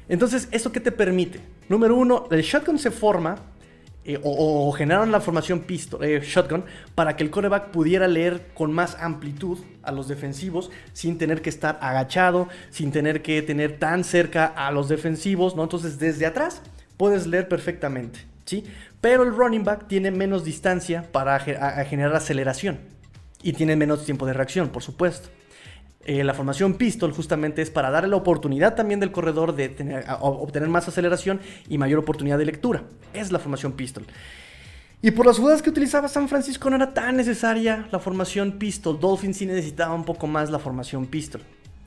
[0.07, 1.39] Entonces, ¿eso qué te permite?
[1.67, 3.37] Número uno, el shotgun se forma
[4.05, 6.63] eh, o, generaron la formación pistol, eh, shotgun
[6.95, 11.49] para que el coreback pudiera leer con más amplitud a los defensivos sin tener que
[11.49, 15.63] estar agachado, sin tener que tener tan cerca a los defensivos, ¿no?
[15.63, 16.61] Entonces, desde atrás
[16.97, 18.63] puedes leer perfectamente, ¿sí?
[19.01, 22.79] Pero el running back tiene menos distancia para generar aceleración
[23.43, 25.29] y tiene menos tiempo de reacción, por supuesto.
[26.09, 29.67] Eh, la formación pistol justamente es para darle la oportunidad también del corredor de
[30.21, 32.81] obtener más aceleración y mayor oportunidad de lectura.
[33.13, 34.07] Es la formación pistol.
[35.03, 38.99] Y por las jugadas que utilizaba San Francisco no era tan necesaria la formación pistol.
[38.99, 41.41] Dolphins sí necesitaba un poco más la formación pistol.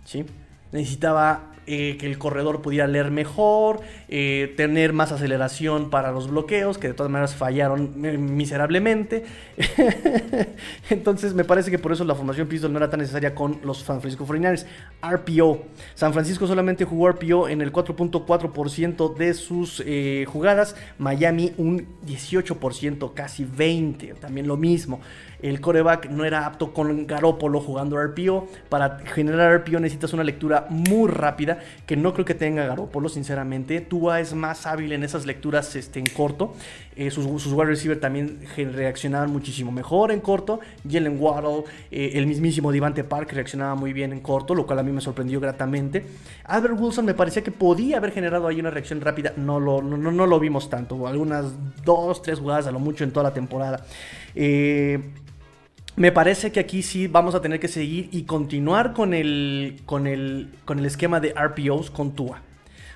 [0.04, 0.24] ¿sí?
[0.70, 6.76] Necesitaba eh, que el corredor pudiera leer mejor, eh, tener más aceleración para los bloqueos,
[6.76, 9.24] que de todas maneras fallaron eh, miserablemente.
[10.90, 13.78] Entonces me parece que por eso la formación pistol no era tan necesaria con los
[13.78, 14.66] San Francisco 49ers.
[15.02, 15.62] RPO.
[15.94, 19.84] San Francisco solamente jugó RPO en el 4.4% de sus
[20.26, 20.74] jugadas.
[20.98, 24.18] Miami un 18%, casi 20%.
[24.18, 25.00] También lo mismo
[25.42, 28.48] el coreback no era apto con Garópolo jugando RPO.
[28.68, 31.51] Para generar RPO necesitas una lectura muy rápida,
[31.86, 33.80] que no creo que tenga Garópolo, sinceramente.
[33.80, 36.54] Tua es más hábil en esas lecturas este, en corto.
[36.94, 40.60] Eh, sus, wide receiver también reaccionaban muchísimo mejor en corto.
[40.88, 44.82] Jalen Waddle, eh, el mismísimo Divante Park reaccionaba muy bien en corto, lo cual a
[44.82, 46.04] mí me sorprendió gratamente.
[46.44, 49.32] Albert Wilson me parecía que podía haber generado ahí una reacción rápida.
[49.36, 51.06] No lo, no, no lo vimos tanto.
[51.06, 51.46] Algunas
[51.84, 53.84] dos, tres jugadas a lo mucho en toda la temporada.
[54.34, 55.00] Eh,
[55.96, 60.06] me parece que aquí sí vamos a tener que seguir y continuar con el, con
[60.06, 62.40] el, con el esquema de RPOs con Tua.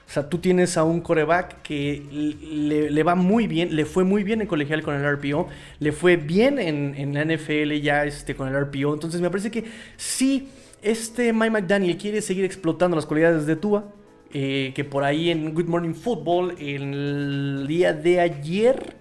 [0.09, 4.22] O sea, tú tienes a un coreback que le, va muy bien, le fue muy
[4.22, 5.48] bien en colegial con el RPO,
[5.80, 8.94] le fue bien en, la NFL ya este, con el RPO.
[8.94, 9.64] Entonces me parece que
[9.96, 10.48] si
[10.80, 13.92] este Mike McDaniel quiere seguir explotando las cualidades de Tua,
[14.32, 18.94] eh, que por ahí en Good Morning Football, en el día de ayer,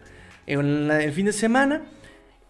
[0.47, 1.83] en el fin de semana,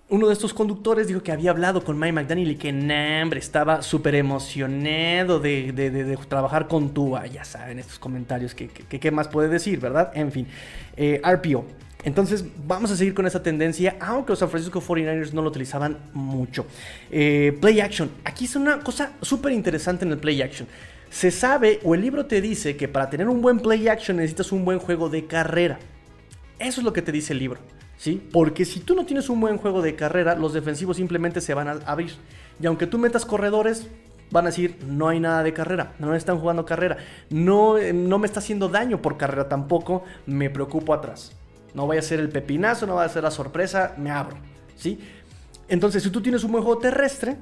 [0.08, 3.82] uno de estos conductores dijo que había hablado con Mike McDaniel y que, hombre, estaba
[3.82, 7.26] súper emocionado de, trabajar con Tua.
[7.26, 10.12] Ya saben, estos comentarios, que, ¿qué más puede decir, verdad?
[10.13, 10.48] En fin,
[10.96, 11.65] eh, RPO.
[12.04, 15.98] Entonces vamos a seguir con esa tendencia, aunque los San Francisco 49ers no lo utilizaban
[16.13, 16.68] mucho.
[17.10, 18.12] Eh, play action.
[18.24, 20.68] Aquí es una cosa súper interesante en el play action.
[21.10, 24.52] Se sabe, o el libro te dice, que para tener un buen play action necesitas
[24.52, 25.80] un buen juego de carrera.
[26.60, 27.60] Eso es lo que te dice el libro.
[27.97, 28.27] ¿Sí?
[28.31, 31.67] Porque si tú no tienes un buen juego de carrera, los defensivos simplemente se van
[31.67, 32.13] a abrir.
[32.60, 33.88] Y aunque tú metas corredores,
[34.31, 36.97] van a decir, no hay nada de carrera, no están jugando carrera,
[37.29, 41.31] no, no me está haciendo daño por carrera tampoco, me preocupo atrás.
[41.73, 44.38] No vaya a ser el pepinazo, no vaya a ser la sorpresa, me abro,
[44.75, 44.99] ¿sí?
[45.67, 47.38] Entonces, si tú tienes un buen juego terrestre,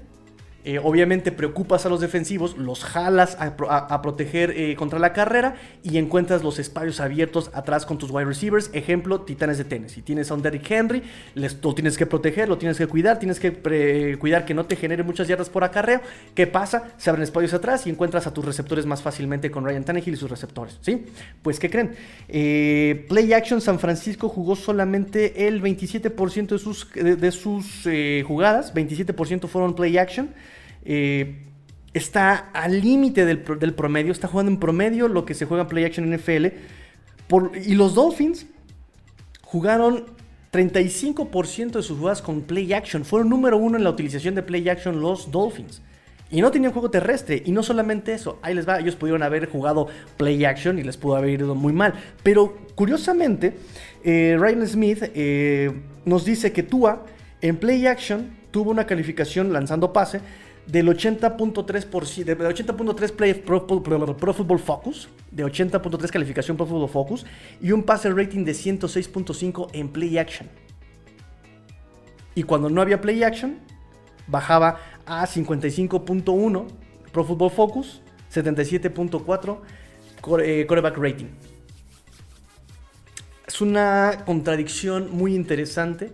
[0.65, 5.97] eh, obviamente preocupas a los defensivos, los jalas a, proteger eh, contra la carrera y
[5.97, 8.69] encuentras los espacios abiertos atrás con tus wide receivers.
[8.71, 9.91] Ejemplo, Titanes de Tenis.
[9.91, 11.03] Si tienes a un Derrick Henry,
[11.35, 14.77] les, lo tienes que proteger, lo tienes que cuidar, tienes que cuidar que no te
[14.77, 15.99] genere muchas yardas por acarreo.
[16.33, 16.93] ¿Qué pasa?
[16.97, 20.17] Se abren espacios atrás y encuentras a tus receptores más fácilmente con Ryan Tannehill y
[20.17, 20.77] sus receptores.
[20.79, 21.03] ¿sí?
[21.41, 21.91] Pues, ¿qué creen?
[22.29, 27.83] Eh, Play Action San Francisco jugó solamente el 27% de sus, de sus
[28.25, 30.29] jugadas, 27% fueron Play Action.
[30.85, 31.45] Eh,
[31.93, 35.85] está al límite del, promedio, está jugando en promedio lo que se juega en Play
[35.85, 36.47] Action NFL.
[37.65, 38.47] y los Dolphins
[39.43, 40.05] jugaron
[40.51, 43.05] 35% de sus jugadas con Play Action.
[43.05, 45.81] Fueron número uno en la utilización de Play Action los Dolphins.
[46.31, 47.43] Y no tenían juego terrestre.
[47.45, 48.39] Y no solamente eso.
[48.41, 48.79] Ahí les va.
[48.79, 51.93] Ellos pudieron haber jugado Play Action y les pudo haber ido muy mal.
[52.23, 53.55] Pero curiosamente,
[54.03, 55.71] eh, Ryan Smith eh,
[56.05, 57.05] nos dice que Tua
[57.41, 60.21] en Play Action tuvo una calificación lanzando pase
[60.65, 67.25] del 80.3%, de 80.3 Play Pro, Pro, Football Focus, de 80.3 calificación Pro Football Focus
[67.61, 70.49] y un passer rating de 106.5 en Play Action.
[72.35, 73.59] Y cuando no había Play Action,
[74.27, 76.67] bajaba a 55.1
[77.11, 78.01] Pro Football Focus,
[78.33, 79.59] 77.4
[80.21, 81.27] core, coreback rating.
[83.45, 86.13] Es una contradicción muy interesante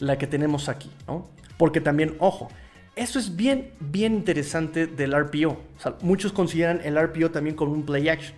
[0.00, 1.30] la que tenemos aquí, ¿no?
[1.56, 2.48] Porque también, ojo,
[2.96, 5.58] Eso es bien, bien interesante del RPO.
[6.02, 8.36] Muchos consideran el RPO también como un play action.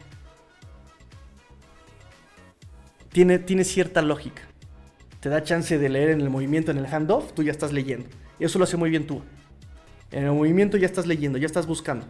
[3.12, 4.42] Tiene, tiene cierta lógica.
[5.20, 8.08] Te da chance de leer en el movimiento, en el handoff, tú ya estás leyendo.
[8.38, 9.22] Eso lo hace muy bien tú.
[10.10, 12.06] En el movimiento ya estás leyendo, ya estás buscando.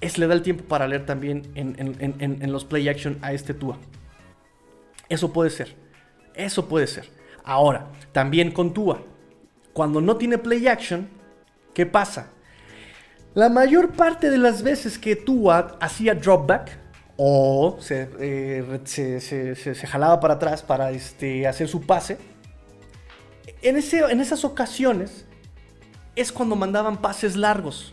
[0.00, 3.78] Es le da el tiempo para leer también en, los play action a este Tua.
[5.08, 5.74] Eso puede ser.
[6.34, 7.08] Eso puede ser.
[7.42, 9.02] Ahora, también con Tua.
[9.78, 11.08] Cuando no tiene play action,
[11.72, 12.30] ¿qué pasa?
[13.34, 16.76] La mayor parte de las veces que Tua hacía dropback
[17.16, 22.18] o se, eh, se, jalaba para atrás para este, hacer su pase,
[23.62, 25.26] en, ese, en esas ocasiones
[26.16, 27.92] es cuando mandaban pases largos.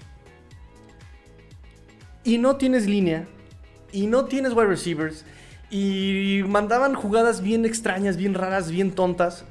[2.23, 3.27] Y no tienes línea,
[3.91, 5.23] y no tienes wide receivers,
[5.69, 9.45] y mandaban jugadas bien extrañas, bien raras, bien tontas.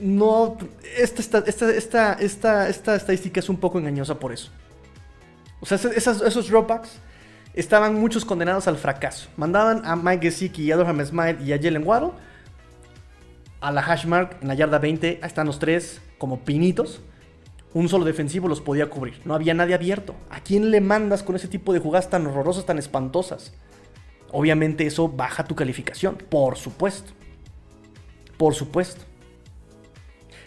[0.00, 0.56] No,
[0.96, 4.50] esta, esta, esta, esta, esta estadística es un poco engañosa por eso.
[5.60, 6.98] O sea, esos, dropbacks
[7.54, 9.28] estaban muchos condenados al fracaso.
[9.36, 12.12] Mandaban a Mike Gesicki a Durham Smite y a Jalen Waddle
[13.60, 15.20] a la hashmark en la yarda 20.
[15.22, 17.00] Ahí están los tres como pinitos.
[17.72, 19.20] Un solo defensivo los podía cubrir.
[19.24, 20.14] No había nadie abierto.
[20.30, 23.52] ¿A quién le mandas con ese tipo de jugadas tan horrorosas, tan espantosas?
[24.32, 26.16] Obviamente eso baja tu calificación.
[26.16, 27.12] Por supuesto.
[28.38, 29.04] Por supuesto.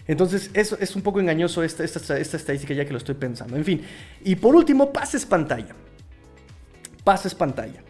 [0.07, 3.55] Entonces, eso es un poco engañoso esta, esta, esta estadística ya que lo estoy pensando.
[3.55, 3.81] En fin.
[4.23, 5.75] Y por último, pases pantalla.
[7.03, 7.81] Pases pantalla.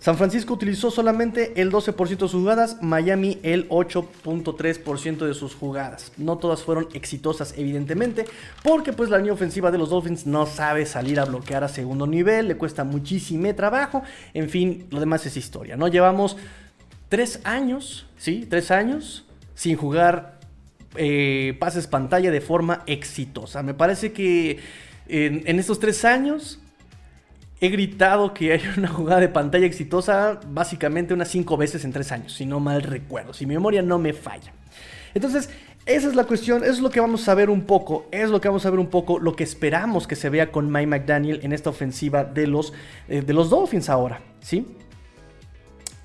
[0.00, 6.12] San Francisco utilizó solamente el 12% de sus jugadas, Miami el 8.3% de sus jugadas.
[6.16, 8.24] No todas fueron exitosas, evidentemente,
[8.62, 12.06] porque pues la línea ofensiva de los Dolphins no sabe salir a bloquear a segundo
[12.06, 14.04] nivel, le cuesta muchísimo trabajo.
[14.34, 15.88] En fin, lo demás es historia, ¿no?
[15.88, 16.36] Llevamos
[17.08, 18.46] tres años, ¿sí?
[18.48, 19.24] Tres años
[19.56, 20.37] sin jugar
[20.96, 23.62] eh, pases pantalla de forma exitosa.
[23.62, 24.58] Me parece que
[25.08, 26.60] en, estos tres años
[27.60, 32.12] He gritado que hay una jugada de pantalla exitosa básicamente unas 5 veces en 3
[32.12, 34.52] años, si no mal recuerdo, si mi memoria no me falla.
[35.12, 35.50] Entonces,
[35.88, 38.40] esa es la cuestión, eso es lo que vamos a ver un poco, es lo
[38.40, 41.40] que vamos a ver un poco, lo que esperamos que se vea con Mike McDaniel
[41.42, 42.74] en esta ofensiva de los,
[43.08, 44.66] eh, de los Dolphins ahora, ¿sí?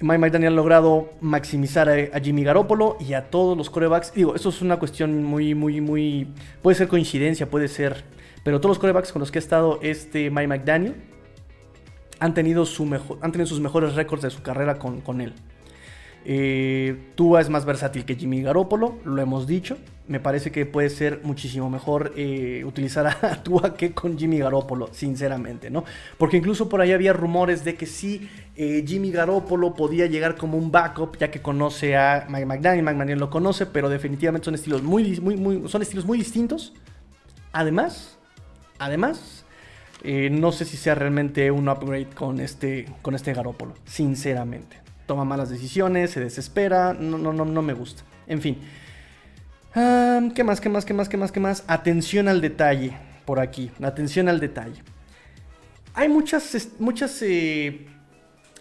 [0.03, 4.13] Mike McDaniel ha logrado maximizar a, Jimmy Garoppolo y a todos los corebacks.
[4.13, 6.27] Digo, eso es una cuestión muy, muy, muy...
[6.61, 8.03] Puede ser coincidencia, puede ser...
[8.43, 10.95] Pero todos los corebacks con los que ha estado este Mike McDaniel
[12.19, 12.83] han tenido, su
[13.21, 15.33] han tenido sus mejores récords de su carrera con, él.
[16.25, 19.77] Eh, Tua es más versátil que Jimmy Garoppolo, lo hemos dicho.
[20.07, 24.89] Me parece que puede ser muchísimo mejor eh, utilizar a Tua que con Jimmy Garoppolo,
[24.93, 25.83] sinceramente, ¿no?
[26.17, 30.57] Porque incluso por ahí había rumores de que sí, eh, Jimmy Garoppolo podía llegar como
[30.57, 34.83] un backup, ya que conoce a Mike McDaniel, McDaniel lo conoce, pero definitivamente son estilos
[34.83, 36.73] muy, muy, muy, son estilos muy distintos.
[37.51, 38.17] Además,
[38.79, 39.45] además,
[40.03, 44.82] eh, no sé si sea realmente un upgrade con este, con este Garópolo, sinceramente.
[45.05, 48.03] Toma malas decisiones, se desespera, no, no, no, no me gusta.
[48.27, 48.57] En fin.
[49.73, 51.63] ¿Qué más, qué más, qué más, qué más, qué más?
[51.67, 54.81] Atención al detalle por aquí, atención al detalle.
[55.95, 57.87] Hay muchas, muchas eh,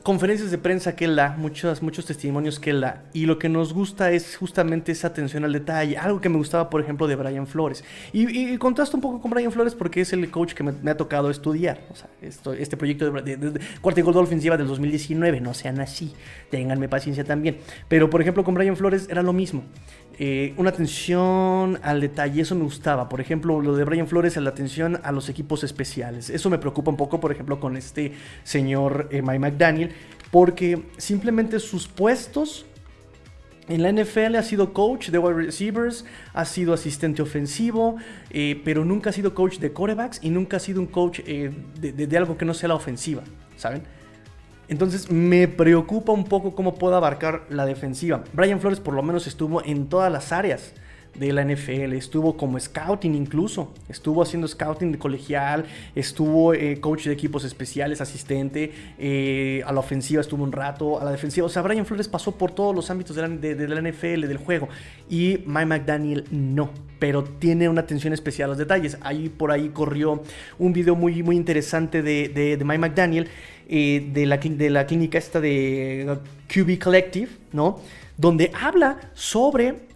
[0.03, 3.49] conferencias de prensa que él da, muchos, muchos testimonios que él da, y lo que
[3.49, 7.17] nos gusta es justamente esa atención al detalle, algo que me gustaba, por ejemplo, de
[7.17, 7.85] Brian Flores.
[8.13, 11.31] Y, contrasto un poco con Brian Flores porque es el coach que me, ha tocado
[11.31, 11.81] estudiar.
[11.91, 12.09] O sea,
[12.59, 16.15] este proyecto de, de, de Dolphins lleva del 2019, no sean así,
[16.51, 17.59] ténganme paciencia también.
[17.89, 19.65] Pero, por ejemplo, con Brian Flores era lo mismo.
[20.19, 23.09] Eh, una atención al detalle, eso me gustaba.
[23.09, 26.31] Por ejemplo, lo de Brian Flores, la atención a los equipos especiales.
[26.31, 28.13] Eso me preocupa un poco, por ejemplo, con este
[28.45, 29.91] señor eh, Mike McDaniel,
[30.31, 32.67] porque simplemente sus puestos
[33.69, 37.97] en la NFL ha sido coach de wide receivers, ha sido asistente ofensivo,
[38.31, 41.53] eh, pero nunca ha sido coach de quarterbacks y nunca ha sido un coach de,
[41.93, 43.23] de algo que no sea la ofensiva,
[43.57, 43.83] ¿saben?
[44.73, 48.25] Entonces me preocupa un poco cómo pueda abarcar la defensiva.
[48.33, 50.73] Brian Flores por lo menos estuvo en todas las áreas
[51.15, 57.05] de la NFL, estuvo como scouting incluso, estuvo haciendo scouting de colegial, estuvo eh, coach
[57.05, 61.51] de equipos especiales, asistente, eh, a la ofensiva estuvo un rato, a la defensiva, o
[61.51, 64.69] sea, Brian Flores pasó por todos los ámbitos de la, NFL, del juego,
[65.11, 68.97] y Mike McDaniel no, pero tiene una atención especial a los detalles.
[69.01, 70.23] Ahí por ahí corrió
[70.59, 73.29] un video muy, muy interesante de, de Mike McDaniel
[73.75, 76.19] eh, de, la, de la clínica esta de
[76.53, 77.81] QB Collective, ¿no?
[78.19, 79.92] Donde habla sobre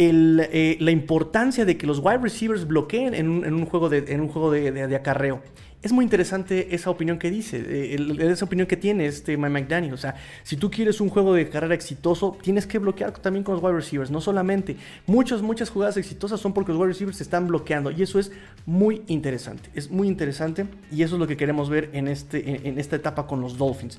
[0.00, 5.42] eh, la importancia de que los wide receivers bloqueen en un, juego, de, acarreo.
[5.82, 9.94] Es muy interesante esa opinión que dice, eh, esa opinión que tiene este Mike McDaniel.
[9.94, 13.54] O sea, si tú quieres un juego de carrera exitoso, tienes que bloquear también con
[13.54, 14.10] los wide receivers.
[14.10, 14.76] No solamente.
[15.06, 17.90] Muchas, muchas jugadas exitosas son porque los wide receivers se están bloqueando.
[17.90, 18.30] Y eso es
[18.66, 19.68] muy interesante.
[19.74, 20.66] Es muy interesante.
[20.92, 23.98] Y eso es lo que queremos ver en, este, en esta etapa con los Dolphins.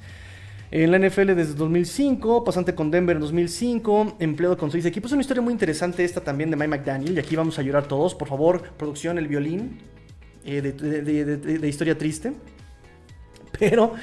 [0.71, 5.09] En la NFL desde 2005, pasante con Denver en 2005, empleado con seis equipos.
[5.09, 7.15] Es una historia muy interesante esta también de Mike McDaniel.
[7.15, 8.13] Y aquí vamos a llorar todos.
[8.13, 9.79] Por favor, producción, el violín
[10.45, 12.33] eh, de, historia triste.
[13.59, 13.93] Pero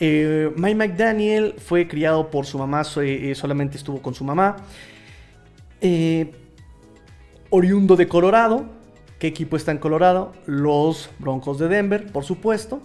[0.00, 4.56] eh, Mike McDaniel fue criado por su mamá, eh, solamente estuvo con su mamá.
[7.50, 8.66] oriundo de Colorado.
[9.20, 10.32] ¿Qué equipo está en Colorado?
[10.46, 12.82] Los Broncos de Denver, por supuesto.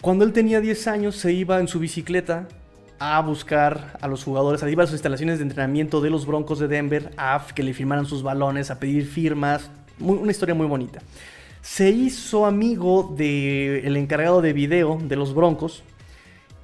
[0.00, 2.48] Cuando él tenía 10 años se iba en su bicicleta
[2.98, 6.58] a buscar a los jugadores, a ir a sus instalaciones de entrenamiento de los Broncos
[6.58, 9.70] de Denver, a que le firmaran sus balones, a pedir firmas.
[9.98, 11.02] una historia muy bonita.
[11.60, 15.82] Se hizo amigo del encargado de video de los Broncos.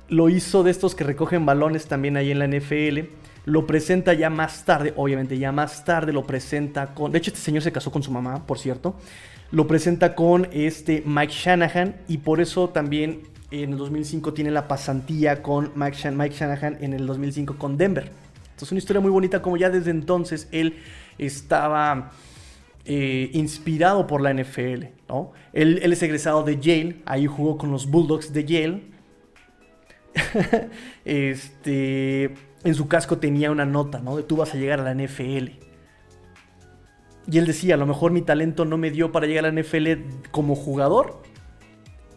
[0.09, 3.01] Lo hizo de estos que recogen balones también ahí en la NFL.
[3.45, 7.13] Lo presenta ya más tarde, obviamente ya más tarde lo presenta con...
[7.13, 8.97] De hecho este señor se casó con su mamá, por cierto
[9.51, 14.69] lo presenta con este Mike Shanahan y por eso también en el 2005 tiene la
[14.69, 18.11] pasantía con Mike, Shanahan en el 2005 con Denver.
[18.45, 20.79] Entonces una historia muy bonita como ya desde entonces él
[21.19, 22.11] estaba
[22.85, 24.87] eh, inspirado por la NFL.
[25.09, 25.33] ¿no?
[25.53, 28.83] Él, es egresado de Yale, ahí jugó con los Bulldogs de Yale.
[31.05, 32.35] este,
[32.65, 34.17] en su casco tenía una nota, ¿no?
[34.25, 35.66] Tú vas a llegar a la NFL.
[37.31, 39.61] Y él decía, a lo mejor mi talento no me dio para llegar a la
[39.61, 41.23] NFL como jugador.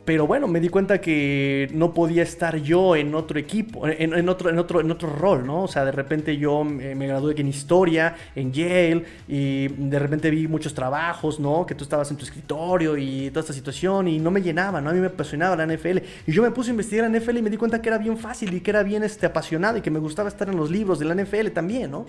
[0.09, 4.49] Pero bueno, me di cuenta que no podía estar yo en otro equipo, en, otro,
[4.49, 5.65] en, otro, en otro rol, ¿no?
[5.65, 10.47] O sea, de repente yo me, gradué en historia, en Yale, y de repente vi
[10.47, 11.63] muchos trabajos, ¿no?
[11.63, 14.89] Que tú estabas en tu escritorio y toda esta situación, y no me llenaba, ¿no?
[14.89, 15.99] A mí me apasionaba la NFL.
[16.25, 18.17] Y yo me puse a investigar la NFL y me di cuenta que era bien
[18.17, 20.97] fácil y que era bien este, apasionado y que me gustaba estar en los libros
[20.97, 22.07] de la NFL también, ¿no?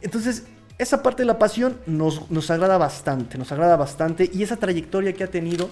[0.00, 0.46] Entonces,
[0.80, 5.12] esa parte de la pasión nos, nos agrada bastante, nos agrada bastante y esa trayectoria
[5.12, 5.68] que ha tenido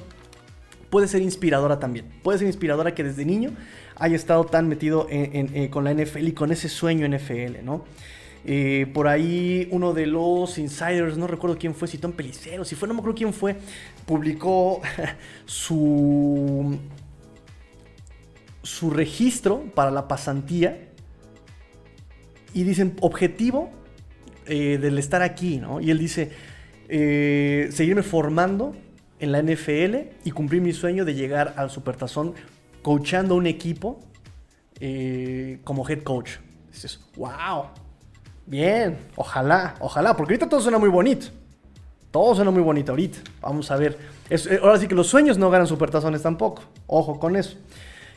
[0.90, 2.06] puede ser inspiradora también.
[2.22, 3.50] Puede ser inspiradora que desde niño
[3.96, 7.84] haya estado tan metido eh, con la NFL y con ese sueño NFL, ¿no?
[8.44, 12.86] Eh, por ahí uno de los insiders, no recuerdo quién fue, si Pelicero, si fue,
[12.86, 13.56] no me acuerdo quién fue,
[14.06, 14.80] publicó
[15.46, 16.78] su,
[18.62, 20.88] su registro para la pasantía
[22.54, 23.70] y dicen objetivo
[24.48, 25.78] eh, del estar aquí, ¿no?
[25.78, 26.30] Y él dice,
[26.88, 28.74] eh, seguirme formando
[29.20, 32.32] en la NFL y cumplir mi sueño de llegar al Supertazón
[32.80, 34.00] coachando un equipo
[34.80, 36.36] eh, como head coach.
[36.72, 37.66] Dices, wow,
[38.46, 41.26] bien, ojalá, ojalá, porque ahorita todo suena muy bonito.
[42.10, 43.18] Todo suena muy bonito ahorita.
[43.42, 43.98] Vamos a ver.
[44.62, 46.62] ahora sí que los sueños no ganan supertazones tampoco.
[46.86, 47.58] Ojo con eso.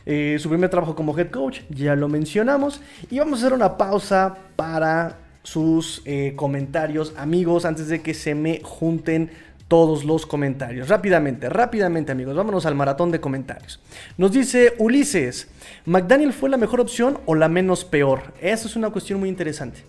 [0.06, 2.80] su primer trabajo como head coach, ya lo mencionamos.
[3.10, 8.34] Y vamos a hacer una pausa para sus eh, comentarios, amigos, antes de que se
[8.34, 9.30] me junten
[9.68, 10.88] todos los comentarios.
[10.88, 13.80] Rápidamente, rápidamente amigos, vámonos al maratón de comentarios.
[14.18, 15.48] Nos dice Ulises,
[15.86, 18.34] ¿McDaniel fue la mejor opción o la menos peor?
[18.40, 19.80] Esa es una cuestión muy interesante.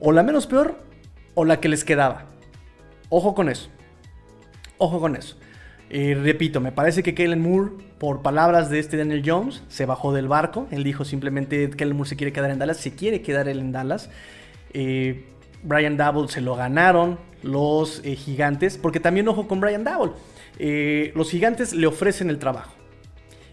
[0.00, 0.78] O la menos peor
[1.34, 2.26] o la que les quedaba.
[3.08, 3.70] Ojo con eso.
[4.78, 5.36] Ojo con eso.
[5.88, 10.28] Repito, me parece que Kellen Moore, por palabras de este Daniel Jones, se bajó del
[10.28, 10.66] barco.
[10.70, 13.60] Él dijo simplemente que Kellen Moore se quiere quedar en Dallas, se quiere quedar él
[13.60, 14.10] en Dallas.
[14.72, 15.24] Eh,
[15.62, 20.12] Brian Double se lo ganaron los eh, gigantes, porque también ojo con Brian Double.
[20.58, 22.72] Eh, los gigantes le ofrecen el trabajo.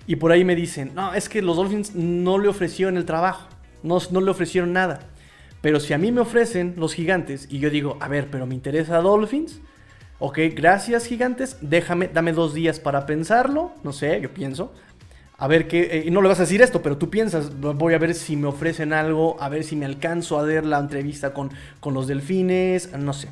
[0.05, 3.47] Y por ahí me dicen, no, es que los Dolphins no le ofrecieron el trabajo,
[3.83, 4.99] no, no le ofrecieron nada.
[5.61, 8.53] Pero si a mí me ofrecen los gigantes y yo digo, a ver, pero me
[8.53, 9.61] interesa Dolphins,
[10.19, 14.73] ok, gracias gigantes, déjame, dame dos días para pensarlo, no sé, yo pienso,
[15.37, 17.97] a ver qué, eh, no le vas a decir esto, pero tú piensas, voy a
[17.97, 21.51] ver si me ofrecen algo, a ver si me alcanzo a ver la entrevista con,
[21.79, 23.27] con los delfines, no sé.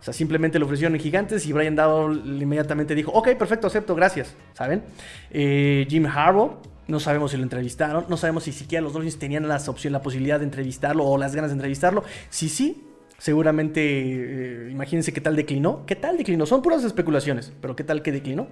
[0.00, 3.94] O sea, simplemente le ofrecieron en Gigantes y Brian Dowell inmediatamente dijo, ok, perfecto, acepto,
[3.94, 4.82] gracias, ¿saben?
[5.30, 9.48] Eh, Jim Harbaugh, no sabemos si lo entrevistaron, no sabemos si siquiera los Dolphins tenían
[9.48, 12.04] la opción, la posibilidad de entrevistarlo o las ganas de entrevistarlo.
[12.30, 12.84] Si sí,
[13.18, 15.84] seguramente, eh, imagínense qué tal declinó.
[15.86, 16.46] ¿Qué tal declinó?
[16.46, 18.46] Son puras especulaciones, pero ¿qué tal que declinó?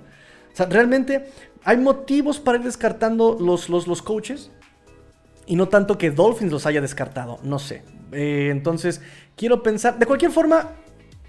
[0.54, 1.30] O sea, realmente
[1.64, 4.52] hay motivos para ir descartando los, los, los coaches.
[5.46, 7.82] Y no tanto que Dolphins los haya descartado, no sé.
[8.12, 9.02] Eh, entonces,
[9.36, 10.70] quiero pensar, de cualquier forma,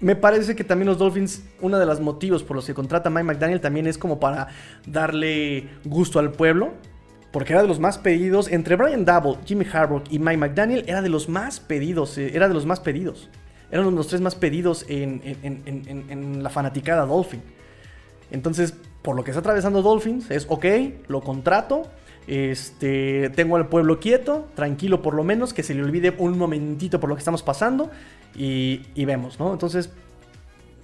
[0.00, 3.24] me parece que también los Dolphins, uno de los motivos por los que contrata Mike
[3.24, 4.48] McDaniel también es como para
[4.86, 6.72] darle gusto al pueblo.
[7.32, 11.02] Porque era de los más pedidos, entre Brian Double, Jimmy Harbaugh y Mike McDaniel, era
[11.02, 13.28] de los más pedidos, eh, era de los más pedidos.
[13.70, 17.42] Eran los tres más pedidos en, en la fanaticada Dolphin.
[18.30, 18.74] Entonces,
[19.06, 20.64] por lo que está atravesando Dolphins, es ok,
[21.06, 21.84] lo contrato,
[22.26, 26.98] este, tengo al pueblo quieto, tranquilo por lo menos, que se le olvide un momentito
[26.98, 27.88] por lo que estamos pasando
[28.34, 29.52] y, vemos, ¿no?
[29.52, 29.90] Entonces,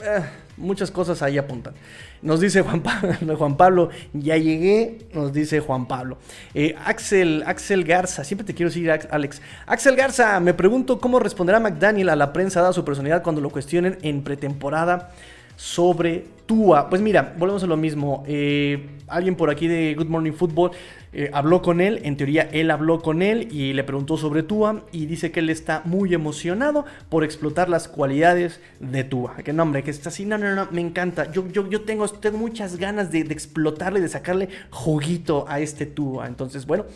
[0.05, 0.23] eh,
[0.57, 1.75] muchas cosas ahí apuntan.
[2.23, 6.18] Nos dice Juan Pablo, Juan Pablo, ya llegué, nos dice Juan Pablo.
[6.55, 9.43] Eh, Axel, Axel Garza, siempre te quiero decir Alex.
[9.66, 13.51] Axel Garza, me pregunto cómo responderá McDaniel a la prensa dada su personalidad cuando lo
[13.51, 15.11] cuestionen en pretemporada
[15.57, 16.91] sobre Tua.
[16.91, 18.25] Pues mira, volvemos a lo mismo.
[18.27, 20.73] Eh, alguien por aquí de Good Morning Football
[21.13, 24.85] eh, habló con él, en teoría él habló con él y le preguntó sobre Tua
[24.93, 29.37] y dice que él está muy emocionado por explotar las cualidades de Tua.
[29.45, 31.31] Que nombre, que está así, no, no, no, me encanta.
[31.31, 35.87] Yo, yo, yo tengo, tengo muchas ganas de, de explotarle, de sacarle juguito a este
[35.87, 36.27] Tua.
[36.27, 36.87] Entonces, bueno,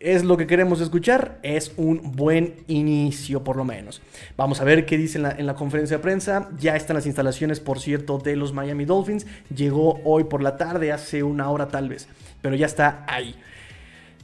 [0.00, 4.02] es lo que queremos escuchar, es un buen inicio por lo menos.
[4.36, 6.48] Vamos a ver qué dice en la, conferencia de prensa.
[6.58, 9.26] Ya están las instalaciones, por cierto, de los Miami Dolphins.
[9.54, 12.08] Llegó hoy por la tarde, hace una hora tal vez,
[12.42, 13.34] pero ya está ahí.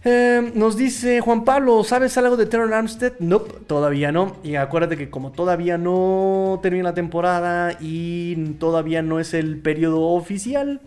[0.05, 3.13] Em, nos dice Juan Pablo, ¿sabes algo de Teron Armstead?
[3.21, 4.37] No, todavía no.
[4.43, 10.01] Y acuérdate que como todavía no termina la temporada y todavía no es el periodo
[10.01, 10.81] oficial,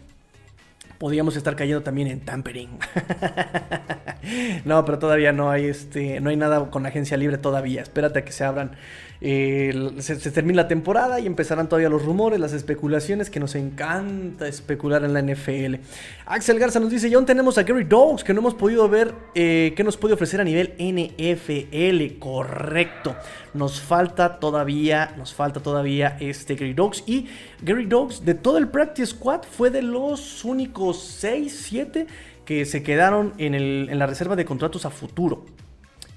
[0.97, 2.79] podríamos estar cayendo también en tampering.
[4.65, 7.81] no, pero todavía no hay este, no hay nada con agencia libre todavía.
[7.81, 8.71] Espérate a que se abran
[9.21, 15.03] se, termina la temporada y empezarán todavía los rumores, las especulaciones, que nos encanta especular
[15.03, 15.75] en la NFL.
[16.25, 19.73] Axel Garza nos dice, aún tenemos a Gary Dogs, que no hemos podido ver eh,
[19.75, 22.19] qué nos puede ofrecer a nivel NFL.
[22.19, 23.15] Correcto.
[23.53, 27.03] Nos falta todavía, nos falta todavía este Gary Dogs.
[27.07, 27.27] Y
[27.61, 32.07] Gary Dogs, de todo el Practice Squad, fue de los únicos 6, 7
[32.43, 35.45] que se quedaron en la reserva de contratos a futuro.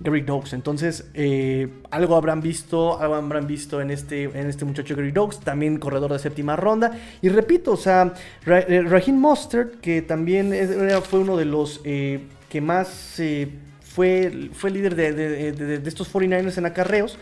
[0.01, 0.53] Gary Dogs.
[0.53, 5.41] Entonces, eh, algo habrán visto, algo habrán visto en este, en este muchacho Gary Dogs,
[5.41, 6.93] también corredor de séptima ronda.
[7.21, 8.15] Y repito, o sea,
[8.47, 10.55] eh, Raheem Mustard, que también
[11.03, 13.21] fue uno de los eh, que más
[13.81, 17.19] fue, fue líder de, estos 49ers en acarreos.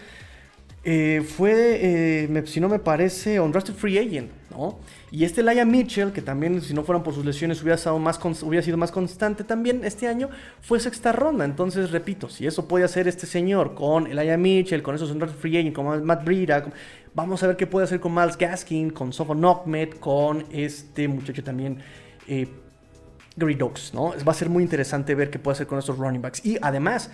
[0.84, 4.78] fue, si no me parece, undrafted free agent, ¿no?
[5.10, 8.18] Y este Laia Mitchell, que también si no fueran por sus lesiones hubiera, sido más
[8.42, 10.30] hubiera sido más constante también este año,
[10.60, 11.44] fue sexta ronda.
[11.44, 15.74] Entonces, repito, si eso puede hacer este señor con Laia Mitchell, con esos free agent,
[15.74, 16.64] con Matt Breida,
[17.14, 21.42] vamos a ver qué puede hacer con Miles Gaskin, con Sofon Ahmed, con este muchacho
[21.44, 21.78] también.
[22.26, 22.48] Eh,
[23.36, 24.14] Dogs, ¿no?
[24.26, 26.44] Va a ser muy interesante ver qué puede hacer con estos running backs.
[26.44, 27.10] Y además,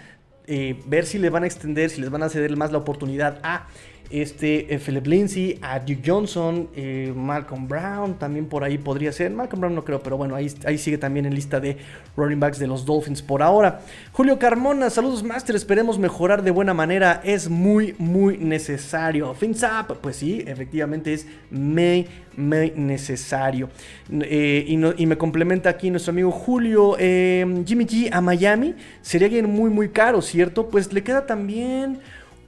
[0.47, 3.41] eh, ver si le van a extender, si les van a ceder más la oportunidad
[3.43, 3.67] a
[4.13, 9.31] este, eh, Philip Lindsay, a Duke Johnson, eh, Malcolm Brown, también por ahí podría ser.
[9.31, 11.79] Malcolm Brown no creo, pero bueno, ahí, ahí sigue también en lista de
[12.17, 13.81] running backs de los Dolphins por ahora.
[14.13, 19.33] Julio Carmona, saludos Master, esperemos mejorar de buena manera, es muy, muy necesario.
[19.35, 22.07] Fins up, pues sí, efectivamente es muy,
[22.37, 23.71] muy necesario.
[24.11, 29.71] Eh, y, me complementa aquí nuestro amigo Julio, Jimmy G a Miami, sería alguien muy,
[29.71, 30.69] muy caro, ¿cierto?
[30.69, 31.99] Pues le queda también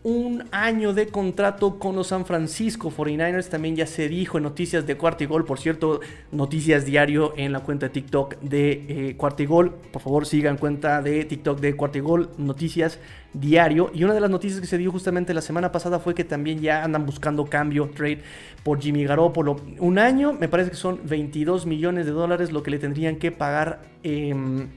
[0.04, 3.48] un año de contrato con los San Francisco 49ers.
[3.48, 5.46] También ya se dijo en noticias de Cuarta y Gol.
[5.46, 6.00] Por cierto,
[6.30, 9.72] noticias diario en la cuenta de TikTok de eh, Gol.
[9.92, 12.30] Por favor, sigan cuenta de TikTok de Cuarta y Gol.
[12.36, 12.98] Noticias
[13.32, 13.90] diario.
[13.94, 16.60] Y una de las noticias que se dio justamente la semana pasada fue que también
[16.60, 18.20] ya andan buscando cambio, trade
[18.62, 19.56] por Jimmy Garoppolo.
[19.78, 23.32] Un año, me parece que son 22 millones de dólares lo que le tendrían que
[23.32, 24.68] pagar em,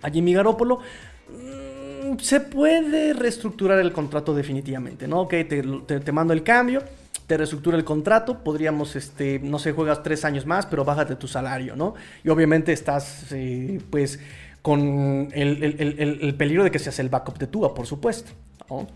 [0.00, 0.80] a Jimmy Garoppolo
[2.18, 5.22] se puede reestructurar el contrato definitivamente, ¿no?
[5.22, 6.82] Ok, te, mando el cambio,
[7.26, 11.28] te reestructura el contrato, podríamos, este, no sé, juegas tres años más, pero bájate tu
[11.28, 11.94] salario, ¿no?
[12.24, 14.20] Y obviamente estás, eh, pues,
[14.62, 18.32] con el, peligro de que seas el backup de Tua, por supuesto,
[18.68, 18.86] ¿no?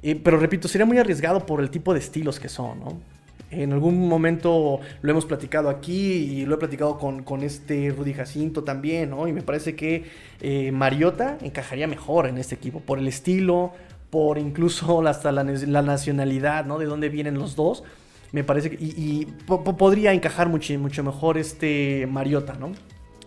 [0.00, 3.17] Eh, pero repito, sería muy arriesgado por el tipo de estilos que son, ¿no?
[3.50, 8.62] En algún momento lo hemos platicado aquí y lo he platicado con, este Rudy Jacinto
[8.62, 9.26] también, ¿no?
[9.26, 10.04] Y me parece que
[10.40, 13.72] eh, Mariota encajaría mejor en este equipo por el estilo,
[14.10, 16.78] por incluso hasta la, nacionalidad, ¿no?
[16.78, 17.84] De dónde vienen los dos.
[18.32, 18.76] Me parece que.
[18.80, 22.72] Y, podría encajar mucho, mucho mejor este Mariota, ¿no?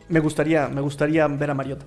[0.08, 1.86] Me gustaría, me gustaría ver a Mariota.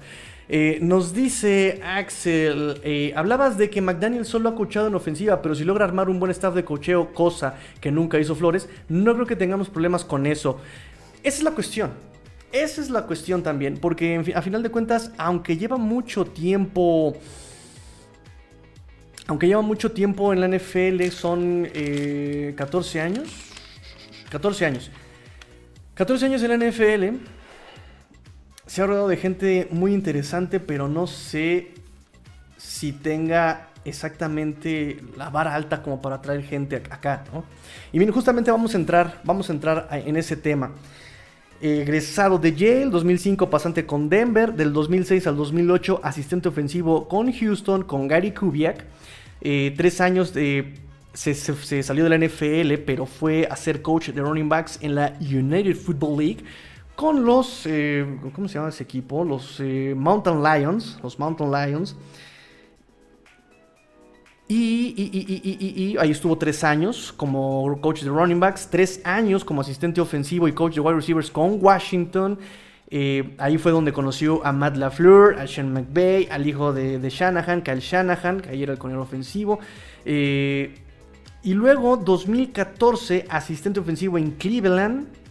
[0.49, 5.55] Eh, nos dice Axel, eh, hablabas de que McDaniel solo ha coachado en ofensiva, pero
[5.55, 9.27] si logra armar un buen staff de cocheo, cosa que nunca hizo Flores, no creo
[9.27, 10.61] que tengamos problemas con eso.
[11.23, 11.93] Esa es la cuestión.
[12.53, 17.17] Esa es la cuestión también, porque a final de cuentas, aunque lleva mucho tiempo...
[19.27, 21.67] Aunque lleva mucho tiempo en la NFL, son
[22.55, 23.29] 14 eh, años.
[24.31, 24.91] 14 años.
[25.95, 27.34] 14 años en la NFL
[28.67, 31.73] se ha rodeado de gente muy interesante, pero no sé
[32.57, 37.45] si tenga exactamente la vara alta como para traer gente acá, ¿no?
[37.93, 40.73] Y bien, justamente vamos a entrar, vamos a entrar en ese tema.
[41.61, 47.85] Egresado de Yale, 2005 pasante con Denver, del 2006 al 2008 asistente ofensivo con Houston,
[47.85, 48.85] con Gary Kubiak.
[49.41, 50.75] Eh, tres años de,
[51.13, 51.35] se,
[51.83, 55.77] salió de la NFL, pero fue a ser coach de running backs en la United
[55.77, 56.45] Football League
[56.97, 59.25] con los, eh, ¿cómo se llama ese equipo?
[59.25, 61.97] Los eh, Mountain Lions, los Mountain Lions.
[64.47, 70.47] Y, ahí estuvo tres años como coach de running backs, tres años como asistente ofensivo
[70.47, 72.39] y coach de wide receivers con Washington.
[72.91, 77.63] Eh, ahí fue donde conoció a Matt LaFleur, a Sean McVay, al hijo de, Shanahan,
[77.63, 79.59] Kyle Shanahan, que ahí era el coronel ofensivo.
[81.45, 85.24] Y luego, 2014, asistente ofensivo en Cleveland.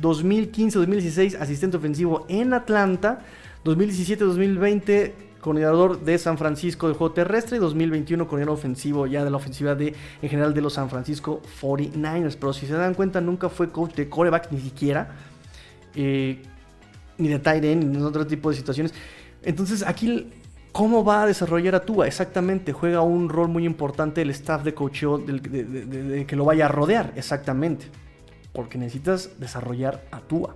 [0.00, 3.20] 2015-2016, asistente ofensivo en Atlanta.
[3.64, 7.58] 2017-2020, coordinador de San Francisco de juego terrestre.
[7.58, 11.42] Y 2021, coordinador ofensivo ya de la ofensiva de, en general de los San Francisco
[11.60, 12.36] 49ers.
[12.38, 15.10] Pero si se dan cuenta, nunca fue coach de coreback ni siquiera.
[15.94, 16.42] Eh,
[17.18, 18.94] ni de tight end, ni en otro tipo de situaciones.
[19.42, 20.30] Entonces, aquí,
[20.72, 22.06] ¿cómo va a desarrollar a Tua?
[22.06, 26.68] Exactamente, juega un rol muy importante el staff de coacheo de, que lo vaya a
[26.68, 27.86] rodear, exactamente.
[28.52, 30.54] Porque necesitas desarrollar a Tua.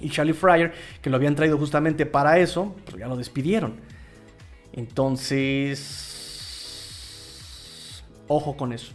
[0.00, 0.72] Y Charlie Fryer,
[1.02, 3.74] que lo habían traído justamente para eso, pues ya lo despidieron.
[4.72, 6.14] Entonces,
[8.28, 8.92] ojo con eso.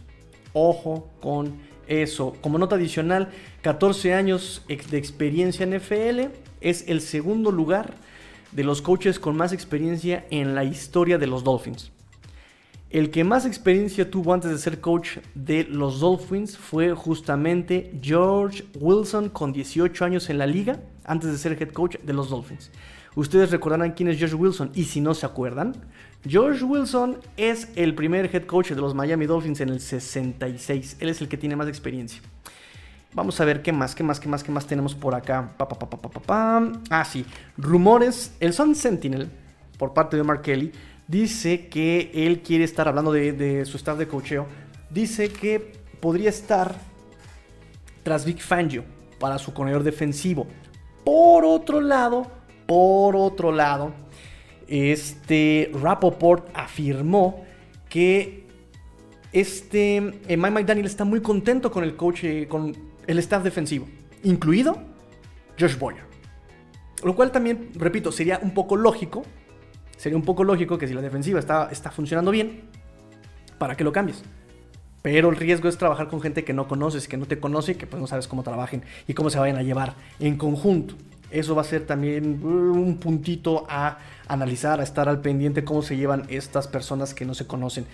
[0.52, 2.34] Ojo con eso.
[2.40, 3.30] Como nota adicional,
[3.62, 6.30] 14 años de experiencia en FL.
[6.60, 7.94] Es el segundo lugar
[8.52, 11.92] de los coaches con más experiencia en la historia de los Dolphins.
[12.94, 18.62] El que más experiencia tuvo antes de ser coach de los Dolphins fue justamente George
[18.78, 22.70] Wilson con 18 años en la liga antes de ser head coach de los Dolphins.
[23.16, 25.74] Ustedes recordarán quién es George Wilson y si no se acuerdan,
[26.24, 30.98] George Wilson es el primer head coach de los Miami Dolphins en el 66.
[31.00, 32.22] Él es el que tiene más experiencia.
[33.12, 35.50] Vamos a ver qué más, qué más, qué más, qué más tenemos por acá.
[36.90, 37.26] ah, sí.
[37.58, 38.36] Rumores.
[38.38, 39.30] El Sun Sentinel,
[39.78, 40.70] por parte de Mark Kelly,
[41.08, 44.46] dice que él quiere estar hablando de, su staff de cocheo.
[44.90, 46.76] Dice que podría estar
[48.02, 48.84] tras Vic Fangio
[49.18, 50.46] para su corredor defensivo.
[51.04, 52.30] Por otro lado,
[52.66, 53.92] por otro lado,
[54.66, 57.44] este Rapoport afirmó
[57.88, 58.46] que
[59.32, 62.74] este Mike McDaniel está muy contento con el coach, eh, con
[63.06, 63.86] el staff defensivo,
[64.22, 64.78] incluido
[65.58, 66.04] Josh Boyer.
[67.02, 69.24] Lo cual también, repito, sería un poco lógico.
[69.96, 72.62] Sería un poco lógico que si la defensiva está, está funcionando bien,
[73.58, 74.22] ¿para qué lo cambies?
[75.02, 77.74] Pero el riesgo es trabajar con gente que no conoces, que no te conoce y
[77.74, 80.94] que pues no sabes cómo trabajen y cómo se vayan a llevar en conjunto.
[81.30, 85.82] Eso va a ser también uh, un puntito a analizar, a estar al pendiente cómo
[85.82, 87.86] se llevan estas personas que no se conocen.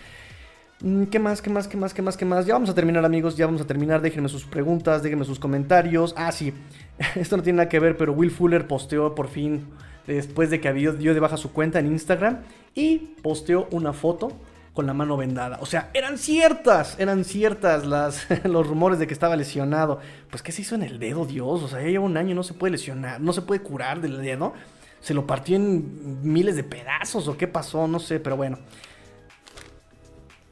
[0.82, 1.42] Mm, ¿Qué más?
[1.42, 1.66] ¿Qué más?
[1.66, 1.94] ¿Qué más?
[1.94, 2.16] ¿Qué más?
[2.16, 2.46] ¿Qué más?
[2.46, 3.36] Ya vamos a terminar, amigos.
[3.36, 4.00] Ya vamos a terminar.
[4.00, 6.14] Déjenme sus preguntas, déjenme sus comentarios.
[6.16, 6.54] Ah, sí.
[7.16, 9.66] Esto no tiene nada que ver, pero Will Fuller posteó por fin,
[10.06, 12.40] después de que había dio de baja su cuenta en Instagram,
[12.74, 14.32] y posteó una foto
[14.72, 15.58] con la mano vendada.
[15.60, 20.00] O sea, eran ciertas, eran ciertas las, los rumores de que estaba lesionado.
[20.30, 21.62] Pues, ¿qué se hizo en el dedo, Dios?
[21.62, 24.22] O sea, ya lleva un año, no se puede lesionar, no se puede curar del
[24.22, 24.54] dedo.
[25.00, 28.58] Se lo partió en miles de pedazos o qué pasó, no sé, pero bueno.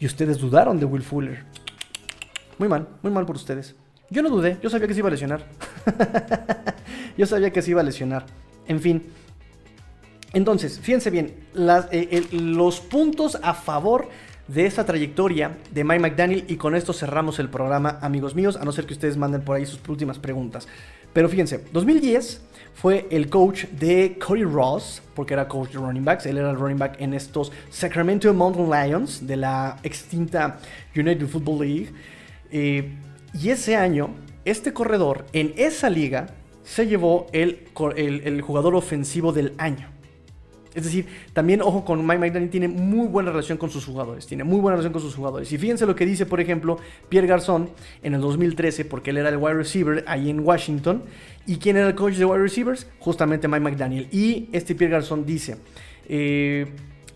[0.01, 1.45] Y ustedes dudaron de Will Fuller.
[2.57, 3.77] Muy mal, muy mal por ustedes.
[4.11, 5.45] Yo no dudé, yo sabía que se iba a lesionar.
[7.19, 8.25] yo sabía que se iba a lesionar.
[8.67, 9.03] En fin,
[10.33, 11.35] entonces, fíjense bien,
[11.91, 14.09] eh, los puntos a favor
[14.47, 18.65] de esta trayectoria de Mike McDaniel y con esto cerramos el programa, amigos míos, a
[18.65, 20.67] no ser que ustedes manden por ahí sus últimas preguntas.
[21.13, 22.43] Pero fíjense, 2010
[22.75, 26.57] fue el coach de Cody Ross, porque era coach de running backs, él era el
[26.57, 30.59] running back en estos Sacramento Mountain Lions de la extinta
[30.95, 31.91] United Football League.
[32.51, 32.95] Eh,
[33.35, 34.11] y ese año,
[34.45, 36.29] este corredor en esa liga
[36.63, 37.67] se llevó el,
[37.97, 39.98] el jugador ofensivo del año.
[40.79, 44.29] Es decir, también, ojo con Mike McDaniel, tiene muy buena relación con sus jugadores.
[44.29, 45.51] Tiene muy buena relación con sus jugadores.
[45.51, 47.71] Y fíjense lo que dice, por ejemplo, Pierre Garzón
[48.05, 51.03] en el 2013, porque él era el wide receiver ahí en Washington.
[51.47, 52.87] ¿Y quién era el coach de wide receivers?
[53.01, 54.09] Justamente Mike McDaniel.
[54.13, 55.57] Y este Pierre Garzón dice:
[56.09, 56.67] eh,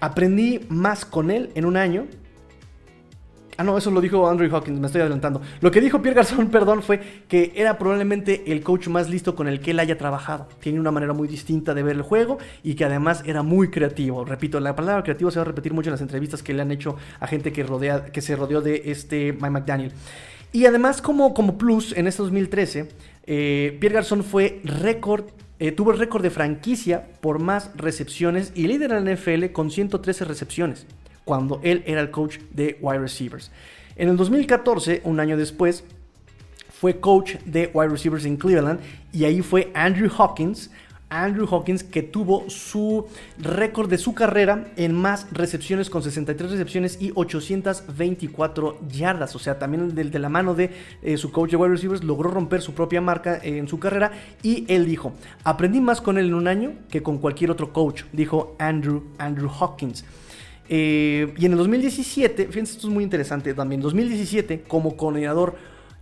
[0.01, 2.07] Aprendí más con él en un año
[3.59, 5.43] Ah, no, eso lo dijo Andrew Hawkins, me estoy adelantando.
[5.61, 9.47] Lo que dijo Pierre Garzón, perdón, fue que era probablemente el coach más listo con
[9.47, 10.49] el que él haya trabajado.
[10.61, 14.25] Tiene una manera muy distinta de ver el juego y que además era muy creativo.
[14.25, 16.71] Repito, la palabra creativo se va a repetir mucho en las entrevistas que le han
[16.71, 19.93] hecho a gente que, rodea, que se rodeó de este Mike McDaniel.
[20.51, 22.89] Y además, como, como plus, en este 2013,
[23.27, 25.25] eh, Pierre Garzón fue récord
[25.59, 29.71] eh, tuvo el récord de franquicia por más recepciones y líder en la NFL con
[29.71, 30.87] 113 recepciones
[31.25, 33.51] cuando él era el coach de wide receivers.
[33.97, 35.85] En el 2014, un año después,
[36.83, 38.81] fue coach de wide receivers en Cleveland
[39.13, 40.71] y ahí fue Andrew Hawkins,
[41.13, 43.07] Andrew Hawkins, que tuvo su
[43.39, 49.37] récord de su carrera en más recepciones con 63 recepciones y 824 yardas.
[49.37, 50.71] O sea, también de, de la mano de
[51.03, 54.13] eh, su coach de wide receivers logró romper su propia marca en su carrera.
[54.43, 55.13] Y él dijo,
[55.45, 59.51] aprendí más con él en un año que con cualquier otro coach, dijo Andrew, Andrew
[59.51, 60.05] Hawkins.
[60.75, 65.55] Eh, y en el 2017, fíjense, esto es muy interesante también, en 2017, como coordinador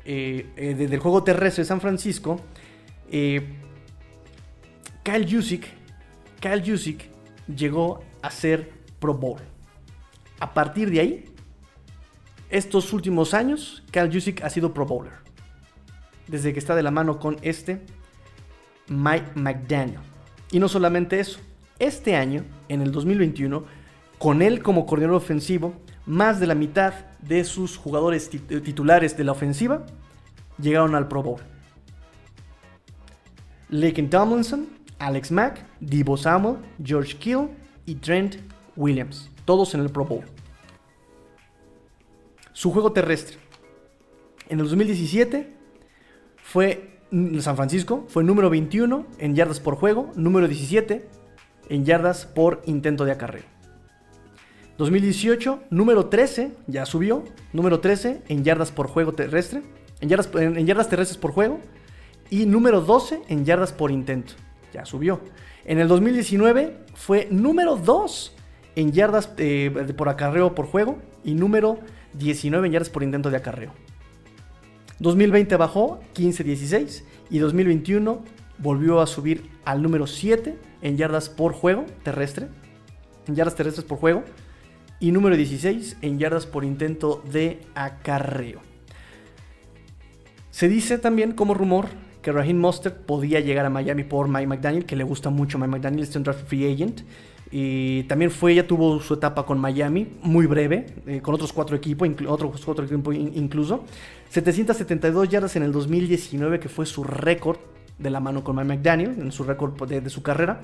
[0.04, 2.40] eh, del juego terrestre de San Francisco,
[3.10, 3.48] Kyle
[5.28, 5.66] Jusic,
[6.38, 6.62] Kyle
[7.52, 9.40] llegó a ser Pro Bowl.
[10.38, 11.24] A partir de ahí,
[12.48, 15.14] estos últimos años, Kyle Jusic ha sido Pro Bowler.
[16.28, 17.80] Desde que está de la mano con este
[18.86, 19.98] Mike McDaniel.
[20.52, 21.40] Y no solamente eso,
[21.80, 23.79] este año, en el 2021,
[24.20, 25.72] con él como coordinador ofensivo,
[26.04, 26.92] más de la mitad
[27.22, 29.86] de sus jugadores titulares de la ofensiva
[30.60, 31.40] llegaron al Pro Bowl.
[33.70, 34.68] Laken Tomlinson,
[34.98, 37.48] Alex Mack, Debo Samuel, George Kill
[37.86, 38.36] y Trent
[38.76, 40.24] Williams, todos en el Pro Bowl.
[42.52, 43.38] Su juego terrestre.
[44.50, 45.50] En el 2017
[46.42, 46.98] fue
[47.40, 51.08] San Francisco, fue número 21 en yardas por juego, número 17
[51.70, 53.59] en yardas por intento de acarreo.
[54.80, 57.22] 2018, número 13, ya subió,
[57.52, 59.62] número 13 en yardas por juego terrestre,
[60.00, 61.60] en yardas, en yardas terrestres por juego,
[62.30, 64.32] y número 12 en yardas por intento
[64.72, 65.20] ya subió.
[65.66, 68.34] En el 2019 fue número 2
[68.76, 71.78] en yardas eh, por acarreo por juego y número
[72.14, 73.72] 19 en yardas por intento de acarreo.
[74.98, 78.24] 2020 bajó 15-16 y 2021
[78.56, 82.48] volvió a subir al número 7 en yardas por juego terrestre,
[83.26, 84.24] en yardas terrestres por juego
[85.00, 88.60] y número 16 en yardas por intento de acarreo.
[90.50, 91.86] Se dice también como rumor
[92.22, 95.70] que Raheem Mostert podía llegar a Miami por Mike McDaniel, que le gusta mucho Mike
[95.70, 97.00] McDaniel, es un draft free agent.
[97.50, 101.76] Y también fue, ella tuvo su etapa con Miami, muy breve, eh, con otros cuatro
[101.76, 103.84] equipos, otros cuatro equipos incluso.
[104.28, 107.58] 772 yardas en el 2019, que fue su récord
[107.98, 110.60] de la mano con Mike McDaniel, en su récord de, su carrera.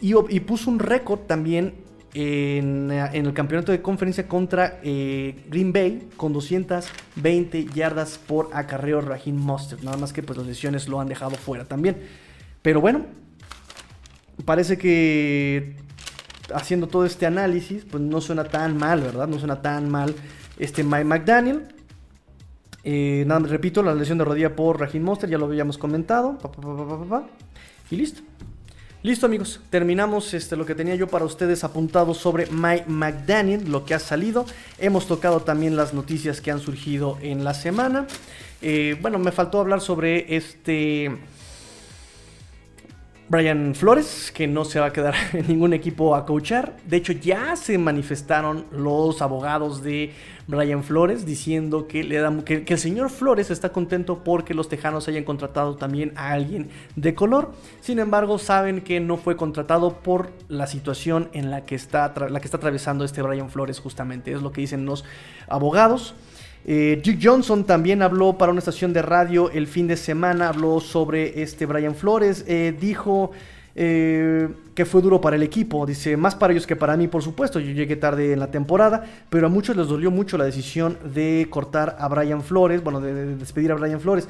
[0.00, 1.74] Y, y puso un récord también
[2.14, 9.36] en, el campeonato de conferencia contra eh, Green Bay con 220 yardas por acarreo Raheem
[9.36, 9.82] Mostert.
[9.82, 11.96] Nada más que pues las lesiones lo han dejado fuera también.
[12.62, 13.04] Pero bueno,
[14.44, 15.76] parece que
[16.54, 19.26] haciendo todo este análisis, pues no suena tan mal, ¿verdad?
[19.26, 20.14] No suena tan mal
[20.58, 21.62] este Mike McDaniel.
[22.84, 26.38] Eh, nada, repito, la lesión de rodilla por Raheem Mostert, ya lo habíamos comentado.
[27.90, 28.22] y listo.
[29.04, 33.84] Listo amigos, terminamos este, lo que tenía yo para ustedes apuntado sobre Mike McDaniel, lo
[33.84, 34.46] que ha salido.
[34.78, 38.06] Hemos tocado también las noticias que han surgido en la semana.
[38.62, 41.18] Eh, bueno, me faltó hablar sobre este
[43.34, 46.76] Brian Flores, que no se va a quedar en ningún equipo a coachar.
[46.86, 50.12] De hecho, ya se manifestaron los abogados de
[50.46, 56.12] Brian Flores diciendo que, el señor Flores está contento porque los tejanos hayan contratado también
[56.14, 57.50] a alguien de color.
[57.80, 62.38] Sin embargo, saben que no fue contratado por la situación en la que está, la
[62.38, 64.30] que está atravesando este Brian Flores, justamente.
[64.30, 65.04] Es lo que dicen los
[65.48, 66.14] abogados.
[66.66, 71.42] Eh, Johnson también habló para una estación de radio el fin de semana, habló sobre
[71.42, 73.32] este Brian Flores, eh, dijo
[73.76, 77.22] eh, que fue duro para el equipo, dice, más para ellos que para mí, por
[77.22, 80.96] supuesto, yo llegué tarde en la temporada, pero a muchos les dolió mucho la decisión
[81.12, 84.28] de cortar a Brian Flores, bueno, de despedir a Brian Flores.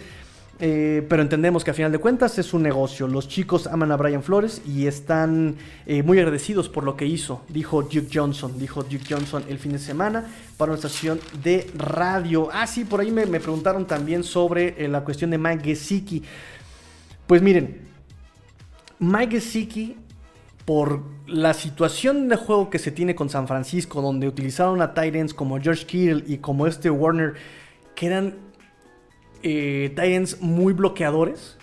[0.60, 3.08] Eh, pero entendemos que a final de cuentas es un negocio.
[3.08, 7.42] Los chicos aman a Brian Flores y están eh, muy agradecidos por lo que hizo,
[7.48, 8.58] dijo Duke Johnson.
[8.58, 10.26] Dijo Duke Johnson el fin de semana
[10.56, 12.48] para una estación de radio.
[12.52, 16.22] Ah, sí, por ahí me, preguntaron también sobre eh, la cuestión de Mike Gesicki.
[17.26, 17.80] Pues miren,
[19.00, 19.96] Mike Gesicki,
[20.64, 25.34] por la situación de juego que se tiene con San Francisco, donde utilizaron a Titans
[25.34, 27.34] como George Kittle y como este Warner,
[27.94, 28.34] que eran
[29.44, 31.58] eh, Titans muy bloqueadores.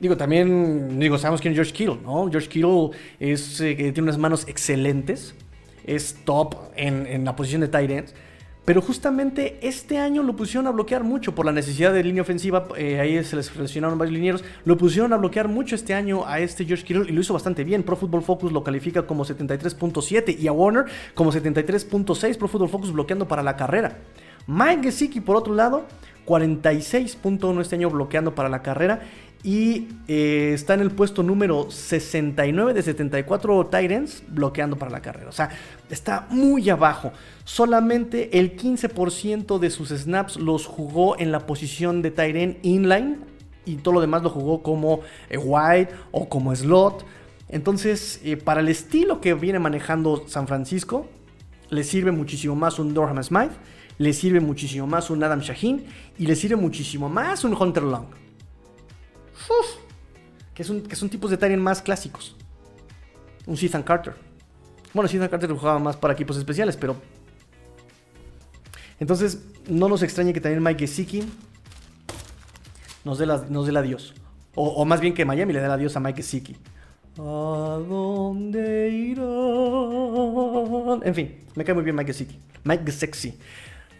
[0.00, 2.28] Digo, también, digo, sabemos quién es George Kittle, ¿no?
[2.28, 5.34] George Kittle es, eh, tiene unas manos excelentes,
[5.86, 8.14] es top en, la posición de Titans.
[8.64, 12.66] Pero justamente este año lo pusieron a bloquear mucho por la necesidad de línea ofensiva.
[12.76, 14.42] Eh, ahí se les presionaron varios linieros.
[14.64, 17.62] Lo pusieron a bloquear mucho este año a este George Kittle y lo hizo bastante
[17.62, 17.82] bien.
[17.82, 22.38] Pro Football Focus lo califica como 73.7 y a Warner como 73.6.
[22.38, 23.98] Pro Football Focus bloqueando para la carrera.
[24.46, 25.86] Mike Gesicki, por otro lado,
[26.26, 29.02] 46.1 este año bloqueando para la carrera
[29.42, 35.28] Y eh, está en el puesto número 69 de 74 Tyrants bloqueando para la carrera.
[35.28, 35.50] O sea,
[35.90, 37.12] está muy abajo.
[37.44, 43.18] Solamente el 15% de sus snaps los jugó en la posición de Tyrant inline.
[43.66, 47.04] Y todo lo demás lo jugó como eh, wide o como slot.
[47.48, 51.06] Entonces, eh, para el estilo que viene manejando San Francisco,
[51.70, 53.54] le sirve muchísimo más un Durham Smythe,
[53.98, 55.84] le sirve muchísimo más un Adam Shaheen
[56.18, 58.06] y le sirve muchísimo más un Hunter Long.
[60.54, 62.36] que, son, que son tipos de Tyrant más clásicos.
[63.46, 64.14] Un Ethan Carter.
[64.92, 66.96] Bueno, Ethan Carter jugaba más para equipos especiales, pero.
[69.00, 71.24] Entonces, no nos extrañe que también Mike Gesicki
[73.04, 74.14] nos dé, la, nos el adiós.
[74.54, 76.56] O, más bien que Miami le dé el adiós a Mike Gesicki.
[77.18, 78.88] ¿A dónde?
[81.04, 82.38] En fin, me cae muy bien Mike Gesicki.
[82.64, 83.36] Mike Sexy.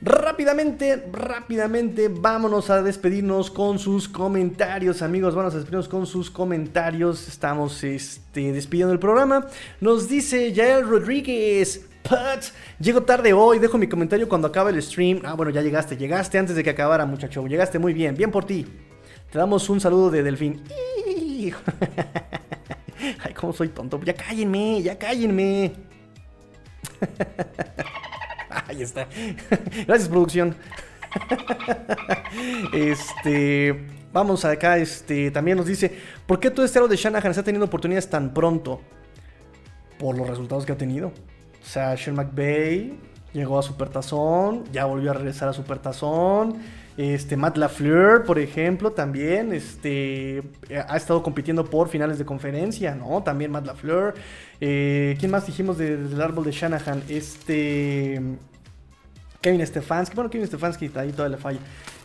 [0.05, 5.35] Rápidamente, rápidamente, vámonos a despedirnos con sus comentarios, amigos.
[5.35, 7.27] Vamos a despedirnos con sus comentarios.
[7.27, 9.47] Estamos este, despidiendo el programa.
[9.81, 11.87] Nos dice Yael Rodríguez.
[12.79, 15.23] Llego tarde hoy, dejo mi comentario cuando acabe el stream.
[15.25, 17.47] Ah, bueno, ya llegaste, llegaste antes de que acabara, muchacho.
[17.47, 18.67] Llegaste muy bien, bien por ti.
[19.33, 20.63] Te damos un saludo de Delfín.
[23.21, 23.99] Ay, cómo soy tonto.
[24.05, 25.73] Ya cállenme, ya cállenme.
[28.69, 29.07] Ahí está.
[29.87, 30.57] Gracias, producción.
[32.73, 33.87] Este.
[34.12, 35.31] Vamos acá, este.
[35.31, 35.97] También nos dice.
[36.27, 38.81] ¿Por qué todo este aro de Shanahan está teniendo oportunidades tan pronto?
[39.99, 41.09] Por los resultados que ha tenido.
[41.09, 42.99] O sea, Sean McVay
[43.33, 44.65] llegó a Supertazón.
[44.73, 46.59] Ya volvió a regresar a Supertazón.
[46.97, 50.45] Este, Matt LaFleur, por ejemplo, también este,
[50.89, 53.21] ha estado compitiendo por finales de conferencia, ¿no?
[53.25, 54.15] También Matt LaFleur.
[54.61, 57.03] Eh, ¿Quién más dijimos del árbol de Shanahan?
[57.09, 58.21] Este.
[59.45, 60.14] Kevin Stefanski.
[60.14, 61.59] Bueno, Kevin Stefanski ahí todavía le falla.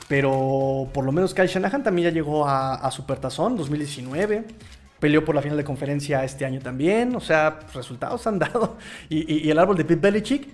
[0.09, 4.43] Pero por lo menos Kyle Shanahan también ya llegó a, a Supertazón 2019.
[4.99, 7.15] Peleó por la final de conferencia este año también.
[7.15, 8.77] O sea, resultados han dado.
[9.09, 10.49] Y, y el árbol de Pete Belichick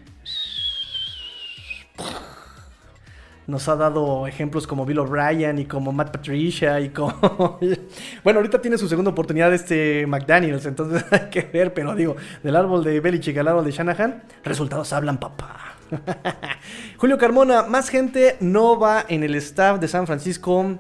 [3.48, 7.60] nos ha dado ejemplos como Bill O'Brien y como Matt Patricia y como...
[8.24, 12.56] bueno, ahorita tiene su segunda oportunidad este McDaniels, entonces hay que ver, pero digo, del
[12.56, 15.75] árbol de Belichick al árbol de Shanahan, resultados hablan, papá.
[16.98, 20.80] Julio Carmona, más gente no va en el staff de San Francisco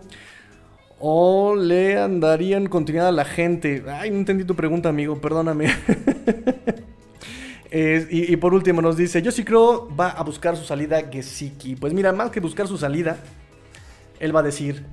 [0.99, 3.83] o le andarían continuidad a la gente.
[3.87, 5.67] Ay, no entendí tu pregunta, amigo, perdóname.
[7.71, 11.75] y, por último nos dice, yo sí creo va a buscar su salida Gesicki.
[11.75, 13.17] Pues mira, más que buscar su salida,
[14.19, 14.85] él va a decir,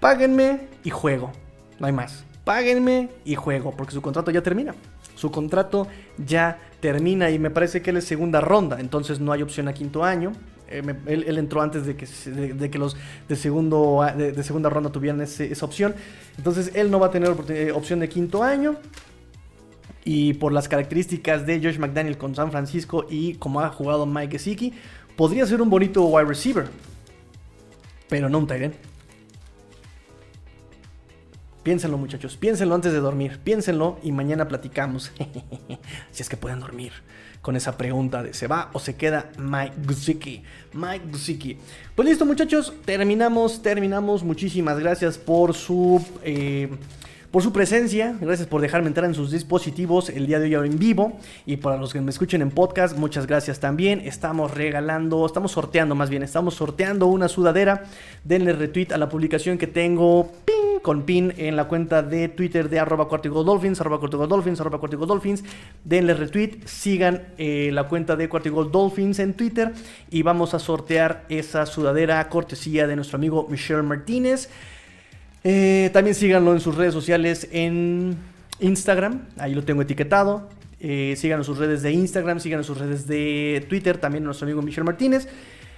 [0.00, 1.32] páguenme y juego.
[1.78, 2.24] No hay más.
[2.44, 4.74] Páguenme y juego, porque su contrato ya termina.
[5.22, 5.86] Su contrato
[6.26, 9.72] ya termina y me parece que él es segunda ronda, entonces no hay opción a
[9.72, 10.32] quinto año.
[10.68, 12.96] Eh, él, entró antes de que, de, que los
[13.28, 15.94] de, de, segunda ronda tuvieran esa opción.
[16.36, 18.74] Entonces él no va a tener eh, opción de quinto año.
[20.04, 24.38] Y por las características de Josh McDaniel con San Francisco y como ha jugado Mike
[24.38, 24.72] Gesicki,
[25.14, 26.66] podría ser un bonito wide receiver.
[28.08, 28.74] Pero no un tight
[31.62, 35.12] Piénsenlo muchachos, piénsenlo antes de dormir, piénsenlo y mañana platicamos.
[36.10, 36.92] si es que pueden dormir
[37.40, 40.42] con esa pregunta de ¿se va o se queda Mike Gesicki?
[40.72, 41.58] Mike Gesicki.
[41.94, 44.24] Pues listo muchachos, terminamos, terminamos.
[44.24, 46.04] Muchísimas gracias por su...
[46.24, 46.68] Eh,
[47.32, 50.78] por su presencia, gracias por dejarme entrar en sus dispositivos el día de hoy en
[50.78, 54.00] vivo y para los que me escuchen en podcast, muchas gracias también.
[54.00, 57.84] Estamos regalando, estamos sorteando más bien, estamos sorteando una sudadera.
[58.22, 62.68] Denle retweet a la publicación que tengo pin, con pin en la cuenta de Twitter
[62.68, 65.42] de arroba dolphins, arroba dolphins, arroba dolphins.
[65.84, 69.72] Denle retweet, sigan eh, la cuenta de cuartigol dolphins en Twitter
[70.10, 74.50] y vamos a sortear esa sudadera cortesía de nuestro amigo Michelle Martínez.
[75.44, 78.16] Eh, también síganlo en sus redes sociales en
[78.60, 80.48] Instagram, ahí lo tengo etiquetado.
[80.78, 84.46] Eh, sigan en sus redes de Instagram, sigan en sus redes de Twitter, también nuestro
[84.46, 85.28] amigo Michel Martínez.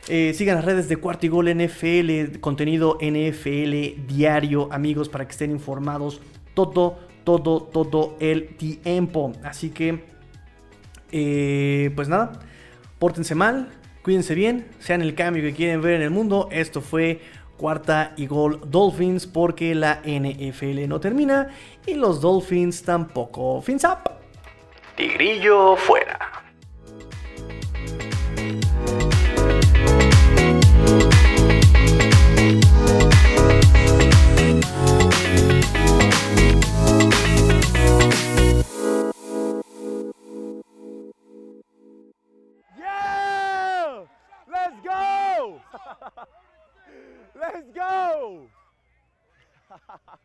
[0.08, 6.20] Eh, sigan las redes de Cuartigol NFL, contenido NFL diario, amigos, para que estén informados
[6.52, 9.32] todo, todo, todo el tiempo.
[9.42, 10.04] Así que,
[11.94, 12.32] pues nada,
[12.98, 13.70] pórtense mal,
[14.02, 16.48] cuídense bien, sean el cambio que quieren ver en el mundo.
[16.52, 17.20] Esto fue
[17.56, 21.48] Cuarta y gol Dolphins porque la NFL no termina
[21.86, 23.60] y los Dolphins tampoco.
[23.62, 24.10] Fins up.
[24.96, 26.34] Tigrillo fuera.
[47.52, 48.46] Let's go!